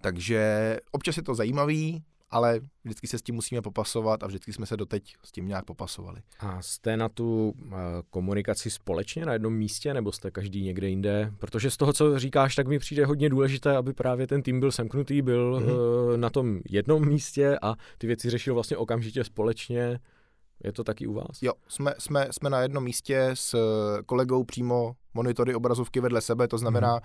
[0.00, 4.66] Takže občas je to zajímavý, ale vždycky se s tím musíme popasovat a vždycky jsme
[4.66, 6.20] se doteď s tím nějak popasovali.
[6.38, 7.72] A jste na tu uh,
[8.10, 11.32] komunikaci společně na jednom místě, nebo jste každý někde jinde?
[11.38, 14.72] Protože z toho, co říkáš, tak mi přijde hodně důležité, aby právě ten tým byl
[14.72, 16.16] semknutý, byl mm-hmm.
[16.16, 20.00] na tom jednom místě a ty věci řešil vlastně okamžitě společně.
[20.64, 21.42] Je to taky u vás?
[21.42, 23.56] Jo, jsme, jsme, jsme na jednom místě s
[24.06, 27.00] kolegou přímo monitory obrazovky vedle sebe, to znamená, mm.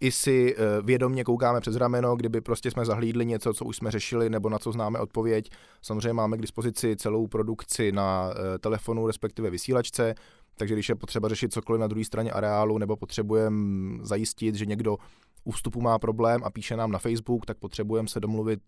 [0.00, 3.90] i si eh, vědomně koukáme přes rameno, kdyby prostě jsme zahlídli něco, co už jsme
[3.90, 5.50] řešili, nebo na co známe odpověď.
[5.82, 10.14] Samozřejmě máme k dispozici celou produkci na eh, telefonu, respektive vysílačce,
[10.56, 14.96] takže když je potřeba řešit cokoliv na druhé straně areálu, nebo potřebujeme zajistit, že někdo
[15.44, 18.60] u vstupu má problém a píše nám na Facebook, tak potřebujeme se domluvit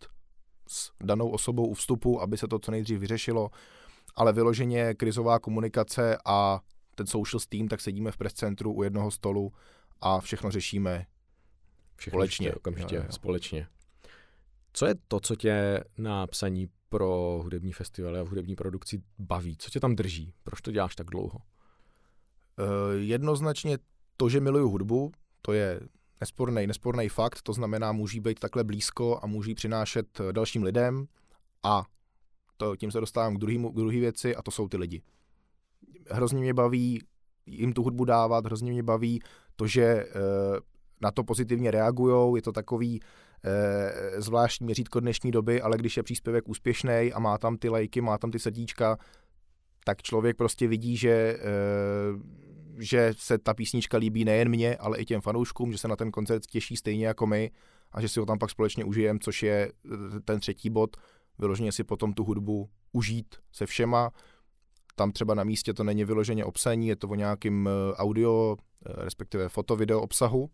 [0.67, 3.49] s danou osobou u vstupu, aby se to co nejdřív vyřešilo
[4.15, 6.59] ale vyloženě krizová komunikace a
[6.95, 9.53] ten social tým, tak sedíme v press centru u jednoho stolu
[10.01, 11.05] a všechno řešíme
[11.95, 12.43] všechno společně.
[12.43, 13.11] Řešíte, okamžitě jo, jo.
[13.11, 13.67] společně.
[14.73, 19.57] Co je to, co tě na psaní pro hudební festivaly a hudební produkci baví?
[19.57, 20.33] Co tě tam drží?
[20.43, 21.39] Proč to děláš tak dlouho?
[21.39, 23.77] Uh, jednoznačně
[24.17, 25.79] to, že miluju hudbu, to je
[26.21, 31.07] nesporný, nesporný fakt, to znamená, můžu být takhle blízko a můžu přinášet dalším lidem
[31.63, 31.85] a
[32.61, 33.39] to, tím se dostávám k
[33.73, 35.01] druhé věci a to jsou ty lidi.
[36.09, 37.01] Hrozně mě baví
[37.45, 39.21] jim tu hudbu dávat, hrozně mě baví
[39.55, 40.05] to, že e,
[41.01, 42.99] na to pozitivně reagují, je to takový
[43.43, 48.01] e, zvláštní měřítko dnešní doby, ale když je příspěvek úspěšný a má tam ty lajky,
[48.01, 48.97] má tam ty srdíčka,
[49.85, 51.39] tak člověk prostě vidí, že, e,
[52.79, 56.11] že se ta písnička líbí nejen mně, ale i těm fanouškům, že se na ten
[56.11, 57.51] koncert těší stejně jako my
[57.91, 59.71] a že si ho tam pak společně užijeme, což je
[60.25, 60.97] ten třetí bod,
[61.39, 64.11] vyloženě si potom tu hudbu užít se všema.
[64.95, 70.01] Tam třeba na místě to není vyloženě obsaní, je to o nějakým audio, respektive foto-video
[70.01, 70.49] obsahu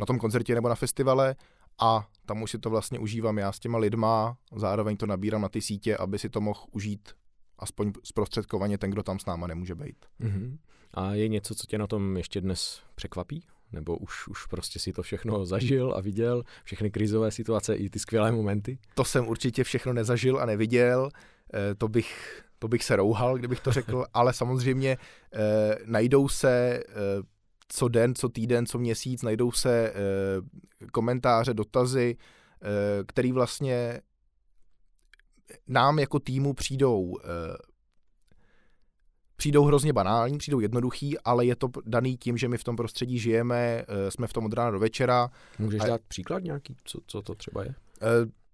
[0.00, 1.36] na tom koncertě nebo na festivale
[1.78, 5.48] a tam už si to vlastně užívám já s těma lidma, zároveň to nabírám na
[5.48, 7.08] ty sítě, aby si to mohl užít
[7.58, 10.06] aspoň zprostředkovaně ten, kdo tam s náma nemůže být.
[10.20, 10.58] Mm-hmm.
[10.94, 13.46] A je něco, co tě na tom ještě dnes překvapí?
[13.74, 17.98] Nebo už, už prostě si to všechno zažil a viděl, všechny krizové situace i ty
[17.98, 18.78] skvělé momenty?
[18.94, 21.08] To jsem určitě všechno nezažil a neviděl,
[21.54, 24.98] e, to bych, to bych se rouhal, kdybych to řekl, ale samozřejmě e,
[25.84, 26.82] najdou se e,
[27.68, 29.92] co den, co týden, co měsíc najdou se
[30.92, 32.16] komentáře, dotazy,
[33.06, 34.00] který vlastně
[35.68, 37.18] nám jako týmu přijdou
[39.36, 43.18] přijdou hrozně banální, přijdou jednoduchý, ale je to daný tím, že my v tom prostředí
[43.18, 45.30] žijeme, jsme v tom od rána do večera.
[45.58, 45.86] Můžeš a...
[45.86, 47.74] dát příklad nějaký, co, co to třeba je?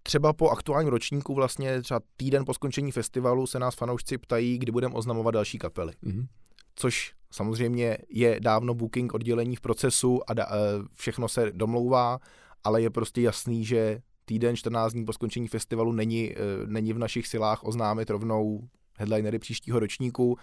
[0.03, 4.71] Třeba po aktuálním ročníku, vlastně třeba týden po skončení festivalu se nás fanoušci ptají, kdy
[4.71, 5.93] budeme oznamovat další kapely.
[6.03, 6.27] Mm-hmm
[6.75, 12.19] což samozřejmě je dávno booking oddělení v procesu a da, eh, všechno se domlouvá,
[12.63, 16.97] ale je prostě jasný, že týden, 14 dní po skončení festivalu není, eh, není v
[16.97, 18.67] našich silách oznámit rovnou
[18.97, 20.37] headlinery příštího ročníku,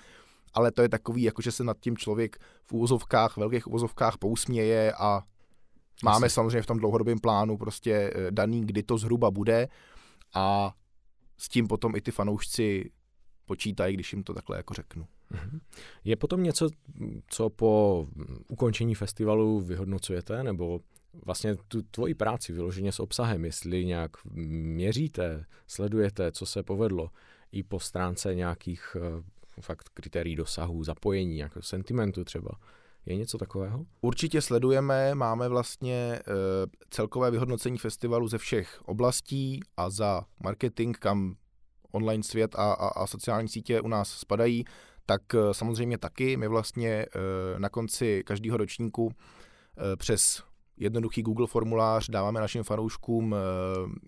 [0.55, 4.93] ale to je takový, jako že se nad tím člověk v úvozovkách, velkých úvozovkách pousměje
[4.93, 5.23] a
[6.05, 6.35] máme Jasně.
[6.35, 9.69] samozřejmě v tom dlouhodobém plánu prostě eh, daný, kdy to zhruba bude
[10.35, 10.75] a
[11.39, 12.91] s tím potom i ty fanoušci
[13.47, 15.07] počítají, když jim to takhle jako řeknu.
[15.31, 15.61] Mhm.
[16.05, 16.69] Je potom něco,
[17.29, 18.07] co po
[18.49, 20.81] ukončení festivalu vyhodnocujete, nebo
[21.27, 27.11] vlastně tu tvoji práci vyloženě s obsahem, jestli nějak měříte, sledujete, co se povedlo,
[27.53, 29.23] i po stránce nějakých eh,
[29.61, 32.51] fakt kritérií dosahu, zapojení, nějakého sentimentu třeba.
[33.07, 33.87] Je něco takového?
[34.01, 36.21] Určitě sledujeme, máme vlastně e,
[36.90, 41.37] celkové vyhodnocení festivalu ze všech oblastí a za marketing, kam
[41.92, 44.64] online svět a, a, a sociální sítě u nás spadají,
[45.07, 46.37] tak eh, samozřejmě taky.
[46.37, 47.09] My vlastně eh,
[47.59, 49.12] na konci každého ročníku
[49.99, 50.42] přes
[50.77, 53.35] jednoduchý Google formulář dáváme našim fanouškům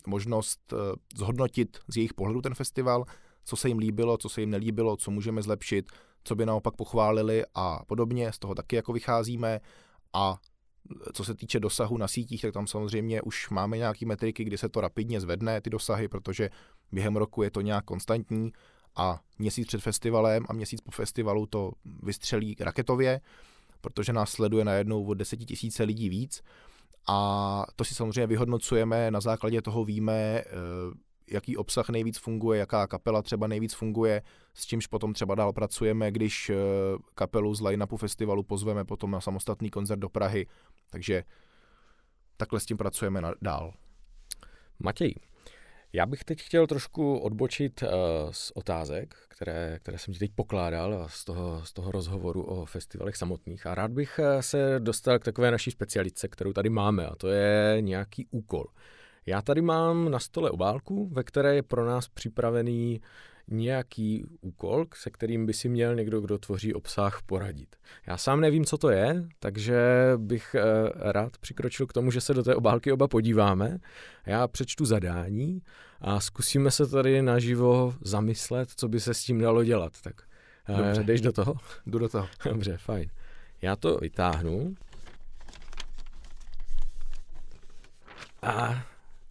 [0.07, 0.75] možnost
[1.17, 3.05] zhodnotit z jejich pohledu ten festival,
[3.51, 5.93] co se jim líbilo, co se jim nelíbilo, co můžeme zlepšit,
[6.25, 8.33] co by naopak pochválili a podobně.
[8.33, 9.61] Z toho taky jako vycházíme.
[10.13, 10.39] A
[11.13, 14.69] co se týče dosahu na sítích, tak tam samozřejmě už máme nějaké metriky, kdy se
[14.69, 16.51] to rapidně zvedne, ty dosahy, protože
[16.93, 18.53] během roku je to nějak konstantní.
[18.97, 23.21] A měsíc před festivalem a měsíc po festivalu to vystřelí raketově,
[23.81, 26.43] protože nás sleduje najednou o deseti tisíce lidí víc.
[27.09, 30.45] A to si samozřejmě vyhodnocujeme, na základě toho víme, eh,
[31.31, 34.23] jaký obsah nejvíc funguje, jaká kapela třeba nejvíc funguje,
[34.55, 36.55] s čímž potom třeba dál pracujeme, když eh,
[37.15, 40.47] kapelu z line-upu festivalu pozveme potom na samostatný koncert do Prahy.
[40.91, 41.25] Takže
[42.37, 43.73] takhle s tím pracujeme dál.
[44.79, 45.15] Matěj,
[45.93, 47.89] já bych teď chtěl trošku odbočit uh,
[48.31, 53.17] z otázek, které, které jsem ti teď pokládal z toho, z toho rozhovoru o festivalech
[53.17, 57.15] samotných a rád bych eh, se dostal k takové naší specialitce, kterou tady máme a
[57.15, 58.65] to je nějaký úkol.
[59.27, 63.01] Já tady mám na stole obálku, ve které je pro nás připravený
[63.51, 67.77] nějaký úkol, se kterým by si měl někdo, kdo tvoří obsah, poradit.
[68.07, 69.79] Já sám nevím, co to je, takže
[70.17, 70.63] bych eh,
[71.13, 73.79] rád přikročil k tomu, že se do té obálky oba podíváme.
[74.27, 75.63] Já přečtu zadání
[76.01, 79.93] a zkusíme se tady naživo zamyslet, co by se s tím dalo dělat.
[80.03, 80.15] Tak
[80.69, 81.05] eh, Dobře.
[81.05, 81.55] jdeš do toho?
[81.87, 82.29] Jdu do toho.
[82.45, 83.11] Dobře, fajn.
[83.63, 84.75] Já to vytáhnu.
[88.43, 88.85] A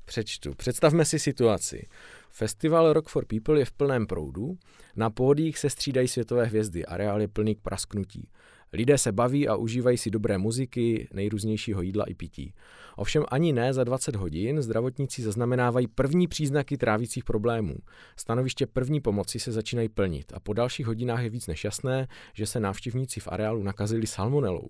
[0.09, 0.53] přečtu.
[0.55, 1.87] Představme si situaci.
[2.31, 4.57] Festival Rock for People je v plném proudu,
[4.95, 8.29] na pódiích se střídají světové hvězdy, areál je plný k prasknutí.
[8.73, 12.53] Lidé se baví a užívají si dobré muziky, nejrůznějšího jídla i pití.
[12.95, 17.75] Ovšem ani ne za 20 hodin zdravotníci zaznamenávají první příznaky trávících problémů.
[18.15, 22.59] Stanoviště první pomoci se začínají plnit a po dalších hodinách je víc nešťastné, že se
[22.59, 24.69] návštěvníci v areálu nakazili salmonelou.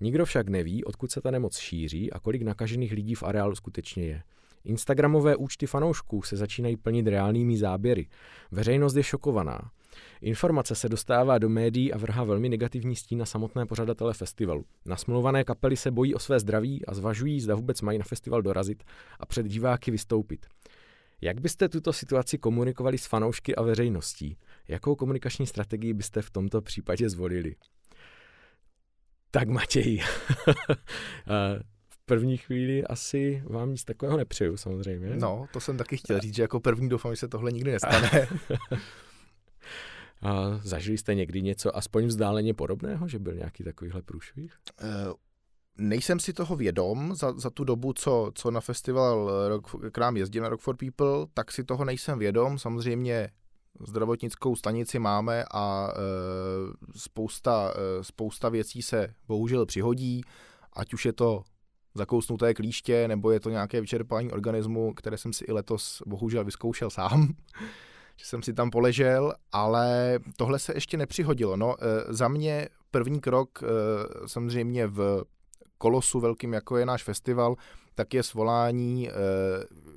[0.00, 4.04] Nikdo však neví, odkud se ta nemoc šíří a kolik nakažených lidí v areálu skutečně
[4.04, 4.22] je.
[4.64, 8.08] Instagramové účty fanoušků se začínají plnit reálnými záběry.
[8.50, 9.70] Veřejnost je šokovaná.
[10.20, 14.64] Informace se dostává do médií a vrhá velmi negativní stín na samotné pořadatele festivalu.
[14.86, 18.84] Nasmluvané kapely se bojí o své zdraví a zvažují, zda vůbec mají na festival dorazit
[19.20, 20.46] a před diváky vystoupit.
[21.20, 24.36] Jak byste tuto situaci komunikovali s fanoušky a veřejností?
[24.68, 27.56] Jakou komunikační strategii byste v tomto případě zvolili?
[29.30, 30.00] Tak Matěj,
[31.26, 31.62] v
[32.12, 35.16] první chvíli asi vám nic takového nepřeju samozřejmě.
[35.16, 38.10] No, to jsem taky chtěl říct, že jako první doufám, že se tohle nikdy nestane.
[40.22, 44.52] A zažili jste někdy něco aspoň vzdáleně podobného, že byl nějaký takovýhle průšvih?
[44.82, 44.88] Uh,
[45.78, 50.16] nejsem si toho vědom za, za tu dobu, co, co na festival Rock, k nám
[50.16, 52.58] jezdí na Rock for People, tak si toho nejsem vědom.
[52.58, 53.30] Samozřejmě
[53.80, 55.98] zdravotnickou stanici máme a e,
[56.98, 60.22] spousta, e, spousta věcí se bohužel přihodí,
[60.72, 61.44] ať už je to
[61.94, 66.90] zakousnuté klíště, nebo je to nějaké vyčerpání organismu, které jsem si i letos bohužel vyzkoušel
[66.90, 67.28] sám,
[68.16, 71.56] že jsem si tam poležel, ale tohle se ještě nepřihodilo.
[71.56, 73.66] No, e, za mě první krok e,
[74.28, 75.24] samozřejmě v
[75.78, 77.56] kolosu velkým, jako je náš festival,
[77.94, 79.12] tak je svolání e,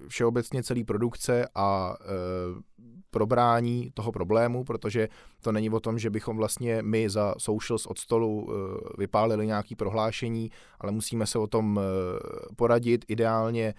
[0.08, 2.06] všeobecně celý produkce a e,
[3.16, 5.08] probrání toho problému, protože
[5.42, 8.54] to není o tom, že bychom vlastně my za socials od stolu e,
[8.98, 11.82] vypálili nějaké prohlášení, ale musíme se o tom e,
[12.56, 13.74] poradit ideálně,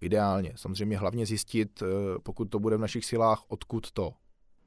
[0.00, 1.86] ideálně, samozřejmě hlavně zjistit, e,
[2.22, 4.12] pokud to bude v našich silách, odkud to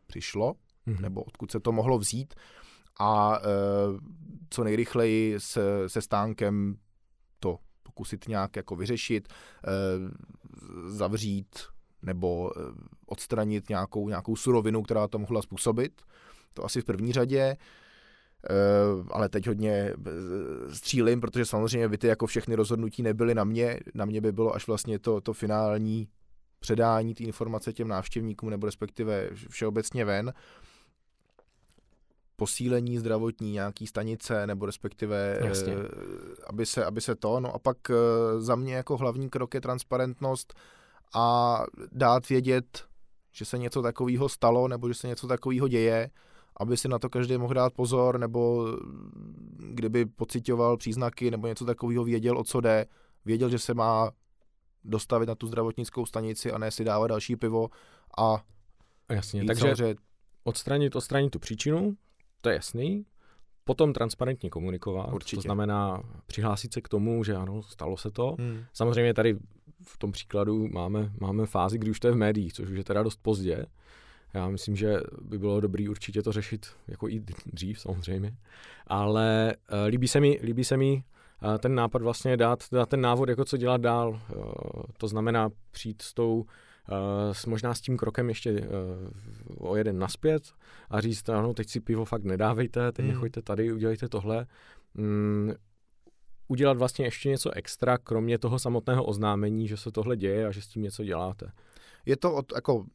[0.07, 0.55] přišlo,
[0.87, 1.01] mm-hmm.
[1.01, 2.33] nebo odkud se to mohlo vzít
[2.99, 3.39] a
[4.49, 6.75] co nejrychleji se, se stánkem
[7.39, 9.33] to pokusit nějak jako vyřešit,
[10.87, 12.61] zavřít nebo e,
[13.07, 16.01] odstranit nějakou, nějakou surovinu, která to mohla způsobit.
[16.53, 17.57] To asi v první řadě.
[18.49, 19.93] Uh, ale teď hodně
[20.73, 24.55] střílim, protože samozřejmě vy ty jako všechny rozhodnutí nebyly na mě, na mě by bylo
[24.55, 26.07] až vlastně to, to finální
[26.59, 30.33] předání té informace těm návštěvníkům nebo respektive všeobecně ven
[32.35, 35.73] posílení zdravotní nějaký stanice, nebo respektive, Jasně.
[35.73, 35.87] Eh,
[36.47, 37.95] aby, se, aby se to, no a pak eh,
[38.39, 40.53] za mě jako hlavní krok je transparentnost
[41.13, 41.59] a
[41.91, 42.85] dát vědět,
[43.31, 46.09] že se něco takového stalo, nebo že se něco takového děje,
[46.57, 48.67] aby si na to každý mohl dát pozor, nebo
[49.57, 52.85] kdyby pocitoval příznaky, nebo něco takového věděl, o co jde,
[53.25, 54.11] věděl, že se má
[54.83, 57.69] dostavit na tu zdravotnickou stanici a ne si dávat další pivo
[58.17, 58.43] a
[59.09, 59.95] Jasně, takže
[60.43, 61.97] odstranit, odstranit tu příčinu,
[62.41, 63.05] to je jasný.
[63.63, 65.35] Potom transparentně komunikovat, Určitě.
[65.35, 68.35] to znamená přihlásit se k tomu, že ano, stalo se to.
[68.39, 68.63] Hmm.
[68.73, 69.37] Samozřejmě tady
[69.85, 72.83] v tom příkladu máme, máme fázi, kdy už to je v médiích, což už je
[72.83, 73.65] teda dost pozdě.
[74.33, 78.37] Já myslím, že by bylo dobré určitě to řešit jako i dřív samozřejmě,
[78.87, 81.03] ale uh, líbí se mi, líbí se mi
[81.43, 84.09] uh, ten nápad vlastně dát, dát ten návod, jako co dělat dál.
[84.09, 84.45] Uh,
[84.97, 86.45] to znamená přijít s tou
[87.31, 90.43] s možná s tím krokem ještě uh, o jeden naspět
[90.89, 93.13] a říct, ano, teď si pivo fakt nedávejte, teď hmm.
[93.13, 94.47] nechoďte tady, udělejte tohle.
[94.97, 95.53] Um,
[96.53, 100.61] udělat vlastně ještě něco extra, kromě toho samotného oznámení, že se tohle děje a že
[100.61, 101.51] s tím něco děláte.
[102.05, 102.85] Je to od, jako,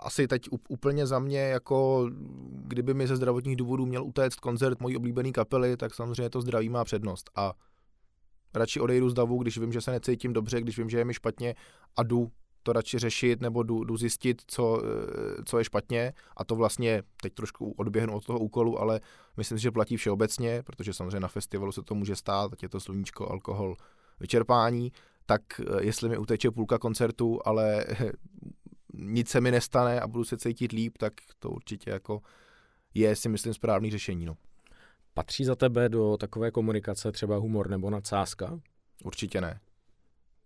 [0.00, 2.10] asi teď úplně za mě, jako
[2.48, 6.68] kdyby mi ze zdravotních důvodů měl utéct koncert mojí oblíbené kapely, tak samozřejmě to zdraví
[6.68, 7.30] má přednost.
[7.36, 7.52] A
[8.54, 11.14] radši odejdu z davu, když vím, že se necítím dobře, když vím, že je mi
[11.14, 11.54] špatně
[11.96, 12.30] a jdu
[12.62, 17.02] to radši řešit nebo jdu, jdu zjistit, co, eh, co je špatně a to vlastně
[17.22, 19.00] teď trošku odběhnu od toho úkolu, ale
[19.36, 22.68] myslím si, že platí všeobecně, protože samozřejmě na festivalu se to může stát, ať je
[22.68, 23.76] to sluníčko, alkohol,
[24.20, 24.92] vyčerpání,
[25.26, 27.84] tak eh, jestli mi uteče půlka koncertu, ale
[28.94, 32.20] nic se mi nestane a budu se cítit líp, tak to určitě jako
[32.94, 34.26] je si myslím správný řešení.
[34.26, 34.36] No.
[35.14, 38.60] Patří za tebe do takové komunikace třeba humor nebo nadsázka?
[39.04, 39.60] Určitě ne.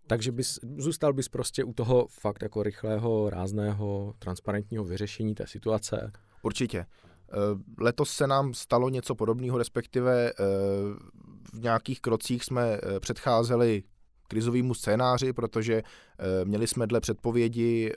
[0.07, 6.11] Takže bys, zůstal bys prostě u toho fakt jako rychlého, rázného, transparentního vyřešení té situace?
[6.41, 6.79] Určitě.
[6.79, 7.35] Eh,
[7.79, 10.33] letos se nám stalo něco podobného, respektive eh,
[11.53, 13.83] v nějakých krocích jsme eh, předcházeli
[14.27, 15.83] krizovému scénáři, protože
[16.43, 17.93] měli jsme dle předpovědi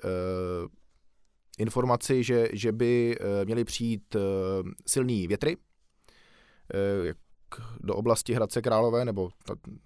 [1.59, 4.17] informaci, že, že by měly přijít
[4.87, 5.57] silný větry,
[7.81, 9.31] do oblasti Hradce Králové nebo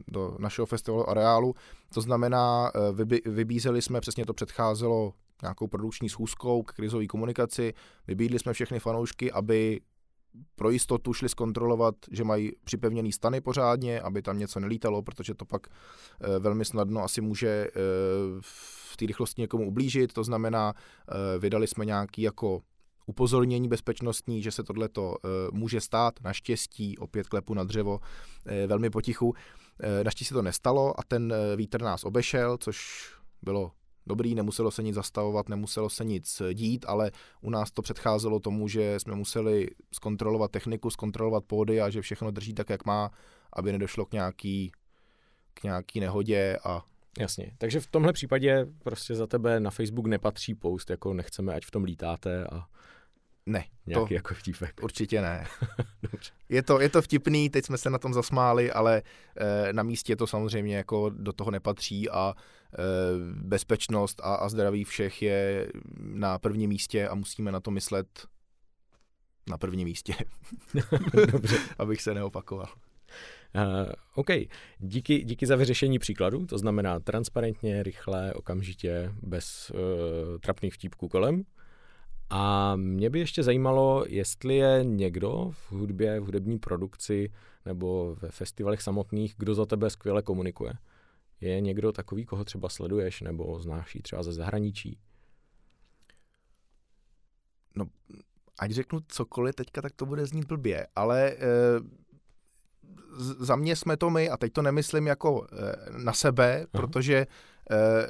[0.08, 1.54] do našeho festivalu areálu.
[1.94, 7.74] To znamená, eh, vybízeli jsme, přesně to předcházelo nějakou produkční schůzkou k krizové komunikaci,
[8.06, 9.80] vybídli jsme všechny fanoušky, aby
[10.56, 15.44] pro jistotu šli zkontrolovat, že mají připevněný stany pořádně, aby tam něco nelítalo, protože to
[15.44, 17.70] pak eh, velmi snadno asi může eh,
[18.40, 20.12] v té rychlosti někomu ublížit.
[20.12, 20.74] To znamená,
[21.38, 22.62] vydali jsme nějaký jako
[23.06, 28.90] upozornění bezpečnostní, že se tohleto uh, může stát, naštěstí, opět klepu na dřevo, uh, velmi
[28.90, 29.28] potichu.
[29.28, 29.34] Uh,
[30.04, 33.08] naštěstí to nestalo a ten vítr nás obešel, což
[33.42, 33.72] bylo
[34.06, 38.68] dobrý, nemuselo se nic zastavovat, nemuselo se nic dít, ale u nás to předcházelo tomu,
[38.68, 43.10] že jsme museli zkontrolovat techniku, zkontrolovat pódy a že všechno drží tak, jak má,
[43.52, 44.72] aby nedošlo k nějaký,
[45.54, 46.84] k nějaký nehodě a
[47.18, 51.64] Jasně, takže v tomhle případě prostě za tebe na Facebook nepatří post, jako nechceme, ať
[51.64, 52.66] v tom lítáte a
[53.46, 54.80] ne, nějaký to jako vtipek.
[54.82, 55.46] Určitě ne.
[56.48, 59.02] je, to, je to vtipný, teď jsme se na tom zasmáli, ale
[59.36, 62.78] e, na místě to samozřejmě jako do toho nepatří a e,
[63.34, 68.26] bezpečnost a, a zdraví všech je na prvním místě a musíme na to myslet
[69.50, 70.14] na prvním místě.
[71.32, 71.56] Dobře.
[71.78, 72.68] Abych se neopakoval.
[73.56, 74.28] Uh, OK,
[74.78, 79.78] díky, díky za vyřešení příkladu, to znamená transparentně, rychle, okamžitě, bez uh,
[80.40, 81.44] trapných vtípků kolem.
[82.30, 87.32] A mě by ještě zajímalo, jestli je někdo v hudbě, v hudební produkci
[87.64, 90.72] nebo ve festivalech samotných, kdo za tebe skvěle komunikuje.
[91.40, 94.98] Je někdo takový, koho třeba sleduješ nebo znáš třeba ze zahraničí?
[97.76, 97.86] No,
[98.58, 101.36] ať řeknu cokoliv teďka, tak to bude znít blbě, ale e,
[103.38, 106.66] za mě jsme to my, a teď to nemyslím jako e, na sebe, Aha.
[106.72, 107.26] protože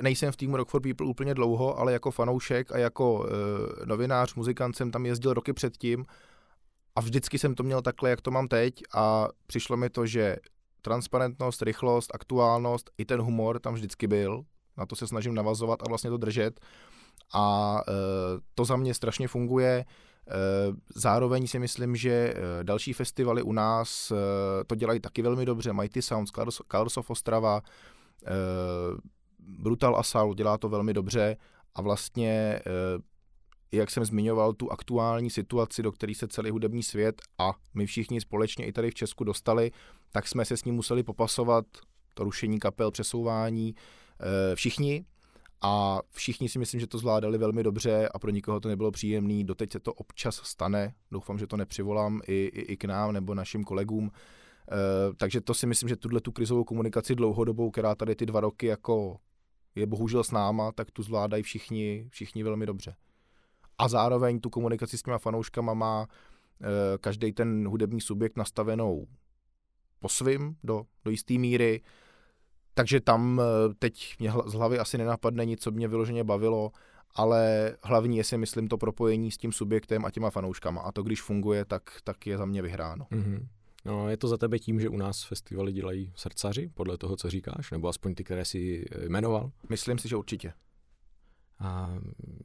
[0.00, 3.26] nejsem v týmu Rock for People úplně dlouho, ale jako fanoušek a jako
[3.82, 6.06] e, novinář, muzikant jsem tam jezdil roky předtím
[6.96, 10.36] a vždycky jsem to měl takhle, jak to mám teď a přišlo mi to, že
[10.82, 14.44] transparentnost, rychlost, aktuálnost i ten humor tam vždycky byl,
[14.76, 16.60] na to se snažím navazovat a vlastně to držet
[17.34, 17.92] a e,
[18.54, 19.84] to za mě strašně funguje.
[20.28, 20.32] Eh,
[20.94, 25.72] zároveň si myslím, že eh, další festivaly u nás eh, to dělají taky velmi dobře.
[25.72, 26.30] Mighty Sounds,
[26.70, 27.62] Colors of Ostrava,
[29.46, 31.36] Brutal Assault dělá to velmi dobře
[31.74, 32.60] a vlastně,
[33.72, 38.20] jak jsem zmiňoval, tu aktuální situaci, do které se celý hudební svět a my všichni
[38.20, 39.70] společně i tady v Česku dostali,
[40.12, 41.66] tak jsme se s ním museli popasovat,
[42.14, 43.74] to rušení kapel, přesouvání,
[44.54, 45.04] všichni,
[45.66, 49.44] a všichni si myslím, že to zvládali velmi dobře a pro nikoho to nebylo příjemné.
[49.44, 53.34] Doteď se to občas stane, doufám, že to nepřivolám i, i, i k nám nebo
[53.34, 54.10] našim kolegům.
[54.10, 58.40] E, takže to si myslím, že tuhle tu krizovou komunikaci dlouhodobou, která tady ty dva
[58.40, 59.16] roky jako
[59.74, 62.96] je bohužel s náma, tak tu zvládají všichni, všichni velmi dobře.
[63.78, 69.06] A zároveň tu komunikaci s těma fanouškama má e, každý ten hudební subjekt nastavenou
[70.04, 71.80] po svým do, do jisté míry.
[72.74, 76.72] Takže tam eh, teď mě z hlavy asi nenapadne nic, co mě vyloženě bavilo,
[77.14, 80.80] ale hlavní je si myslím to propojení s tím subjektem a těma fanouškama.
[80.80, 83.06] A to, když funguje, tak, tak je za mě vyhráno.
[83.10, 83.46] Mm-hmm.
[83.84, 87.30] No, je to za tebe tím, že u nás festivaly dělají srdcaři, podle toho, co
[87.30, 89.50] říkáš, nebo aspoň ty, které si eh, jmenoval?
[89.68, 90.52] Myslím si, že určitě.
[91.58, 91.98] A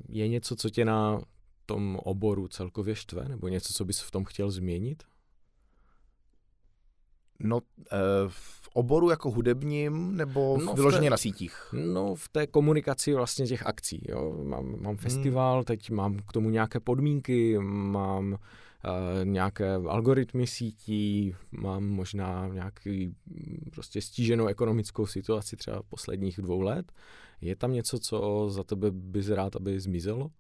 [0.10, 1.22] je něco, co tě na
[1.66, 5.04] tom oboru celkově štve, nebo něco, co bys v tom chtěl změnit?
[7.40, 7.60] No,
[7.92, 11.70] eh, v oboru jako hudebním nebo no, vyloženě té, na sítích?
[11.74, 14.06] No, v té komunikaci vlastně těch akcí.
[14.10, 14.44] Jo.
[14.44, 14.98] Mám, mám hmm.
[14.98, 15.64] festival, hmm.
[15.64, 18.38] teď mám k tomu nějaké podmínky, mám
[19.24, 23.16] nějaké algoritmy sítí, mám možná nějaký
[23.72, 26.92] prostě stíženou ekonomickou situaci třeba posledních dvou let.
[27.42, 30.32] Je tam něco, co za tebe bys rád, aby zmizelo?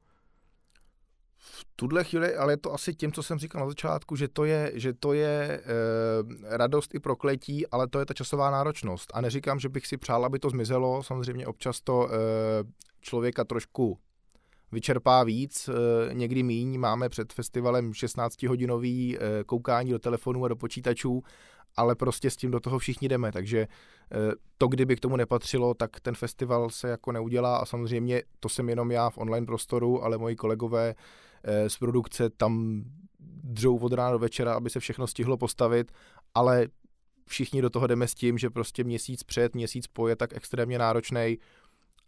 [1.42, 4.46] v tuhle chvíli, ale je to asi tím, co jsem říkal na začátku, že to
[4.46, 9.12] je, že to je e, radost i prokletí, ale to je ta časová náročnost.
[9.14, 11.04] A neříkám, že bych si přál, aby to zmizelo.
[11.04, 12.18] Samozřejmě občas to e,
[13.02, 13.98] člověka trošku
[14.72, 16.80] vyčerpá víc, e, někdy míň.
[16.80, 21.24] Máme před festivalem 16-hodinový e, koukání do telefonů a do počítačů,
[21.78, 23.68] ale prostě s tím do toho všichni jdeme, takže
[24.58, 27.58] to, kdyby k tomu nepatřilo, tak ten festival se jako neudělá.
[27.58, 30.96] A samozřejmě to jsem jenom já v online prostoru, ale moji kolegové
[31.44, 32.84] Eh, z produkce tam
[33.44, 35.92] dřou od rána do večera, aby se všechno stihlo postavit,
[36.36, 36.68] ale
[37.28, 40.80] všichni do toho jdeme s tím, že prostě měsíc před, měsíc po je tak extrémně
[40.80, 41.38] náročný,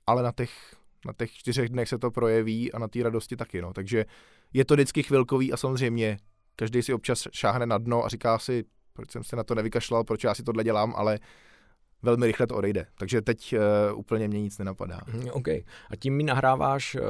[0.07, 3.61] ale na těch, na těch čtyřech dnech se to projeví a na té radosti taky.
[3.61, 3.73] No.
[3.73, 4.05] Takže
[4.53, 6.17] je to vždycky chvilkový a samozřejmě
[6.55, 10.03] každý si občas šáhne na dno a říká si, proč jsem se na to nevykašlal,
[10.03, 11.19] proč já si tohle dělám, ale
[12.03, 12.85] velmi rychle to odejde.
[12.97, 13.55] Takže teď
[13.91, 14.99] uh, úplně mě nic nenapadá.
[15.07, 15.47] Mhm, OK.
[15.47, 17.01] A tím mi nahráváš uh,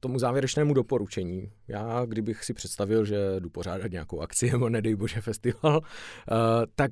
[0.00, 1.52] tomu závěrečnému doporučení.
[1.68, 5.82] Já, kdybych si představil, že jdu pořádat nějakou akci nebo nedej bože festival, uh,
[6.74, 6.90] tak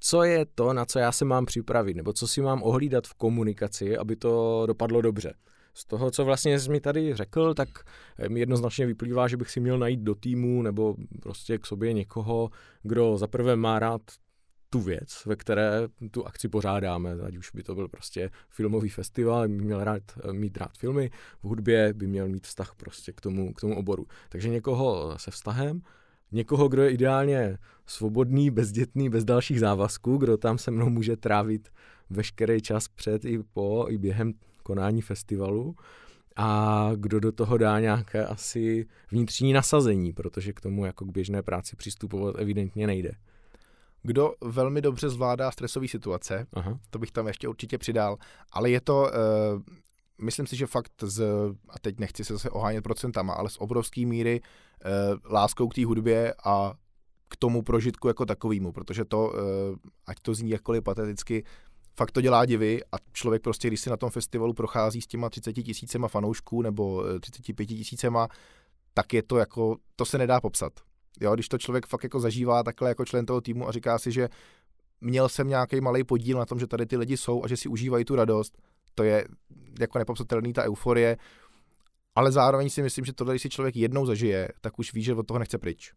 [0.00, 3.14] co je to, na co já se mám připravit, nebo co si mám ohlídat v
[3.14, 5.34] komunikaci, aby to dopadlo dobře.
[5.74, 7.68] Z toho, co vlastně jsi mi tady řekl, tak
[8.28, 12.50] mi jednoznačně vyplývá, že bych si měl najít do týmu nebo prostě k sobě někoho,
[12.82, 14.02] kdo zaprvé má rád
[14.70, 19.48] tu věc, ve které tu akci pořádáme, ať už by to byl prostě filmový festival,
[19.48, 20.02] by měl rád,
[20.32, 21.10] mít rád filmy,
[21.42, 24.06] v hudbě by měl mít vztah prostě k tomu, k tomu oboru.
[24.28, 25.80] Takže někoho se vztahem,
[26.32, 31.68] někoho, kdo je ideálně svobodný, bezdětný, bez dalších závazků, kdo tam se mnou může trávit
[32.10, 34.32] veškerý čas před i po, i během
[34.64, 35.76] konání festivalu
[36.36, 41.42] a kdo do toho dá nějaké asi vnitřní nasazení, protože k tomu jako k běžné
[41.42, 43.12] práci přistupovat evidentně nejde.
[44.02, 46.78] kdo velmi dobře zvládá stresové situace, Aha.
[46.90, 48.16] to bych tam ještě určitě přidal,
[48.52, 49.62] ale je to, uh,
[50.22, 51.24] myslím si, že fakt z,
[51.68, 55.84] a teď nechci se zase ohánět procentama, ale z obrovské míry uh, láskou k té
[55.84, 56.74] hudbě a
[57.28, 61.44] k tomu prožitku jako takovýmu, protože to, uh, ať to zní jakkoliv pateticky,
[61.96, 65.30] fakt to dělá divy a člověk prostě, když si na tom festivalu prochází s těma
[65.30, 68.28] 30 tisícema fanoušků nebo 35 tisícema,
[68.94, 70.72] tak je to jako, to se nedá popsat.
[71.20, 74.12] Jo, když to člověk fakt jako zažívá takhle jako člen toho týmu a říká si,
[74.12, 74.28] že
[75.00, 77.68] měl jsem nějaký malý podíl na tom, že tady ty lidi jsou a že si
[77.68, 78.58] užívají tu radost,
[78.94, 79.28] to je
[79.80, 81.16] jako nepopsatelný ta euforie,
[82.14, 85.14] ale zároveň si myslím, že tohle, když si člověk jednou zažije, tak už ví, že
[85.14, 85.92] od toho nechce pryč.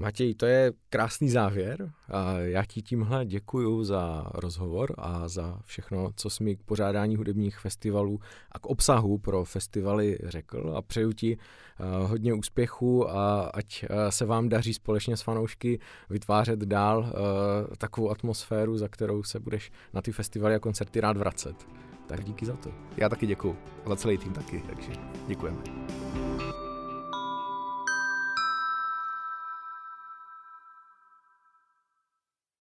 [0.00, 1.92] Matěj, to je krásný závěr.
[2.08, 7.16] A já ti tímhle děkuji za rozhovor a za všechno, co jsi mi k pořádání
[7.16, 8.20] hudebních festivalů
[8.52, 13.96] a k obsahu pro festivaly řekl a přeju ti uh, hodně úspěchu a ať uh,
[14.08, 15.78] se vám daří společně s fanoušky
[16.10, 17.10] vytvářet dál uh,
[17.78, 21.68] takovou atmosféru, za kterou se budeš na ty festivaly a koncerty rád vracet.
[22.06, 22.70] Tak díky za to.
[22.96, 23.56] Já taky děkuji.
[23.86, 24.92] Za celý tým taky, takže
[25.28, 25.58] děkujeme.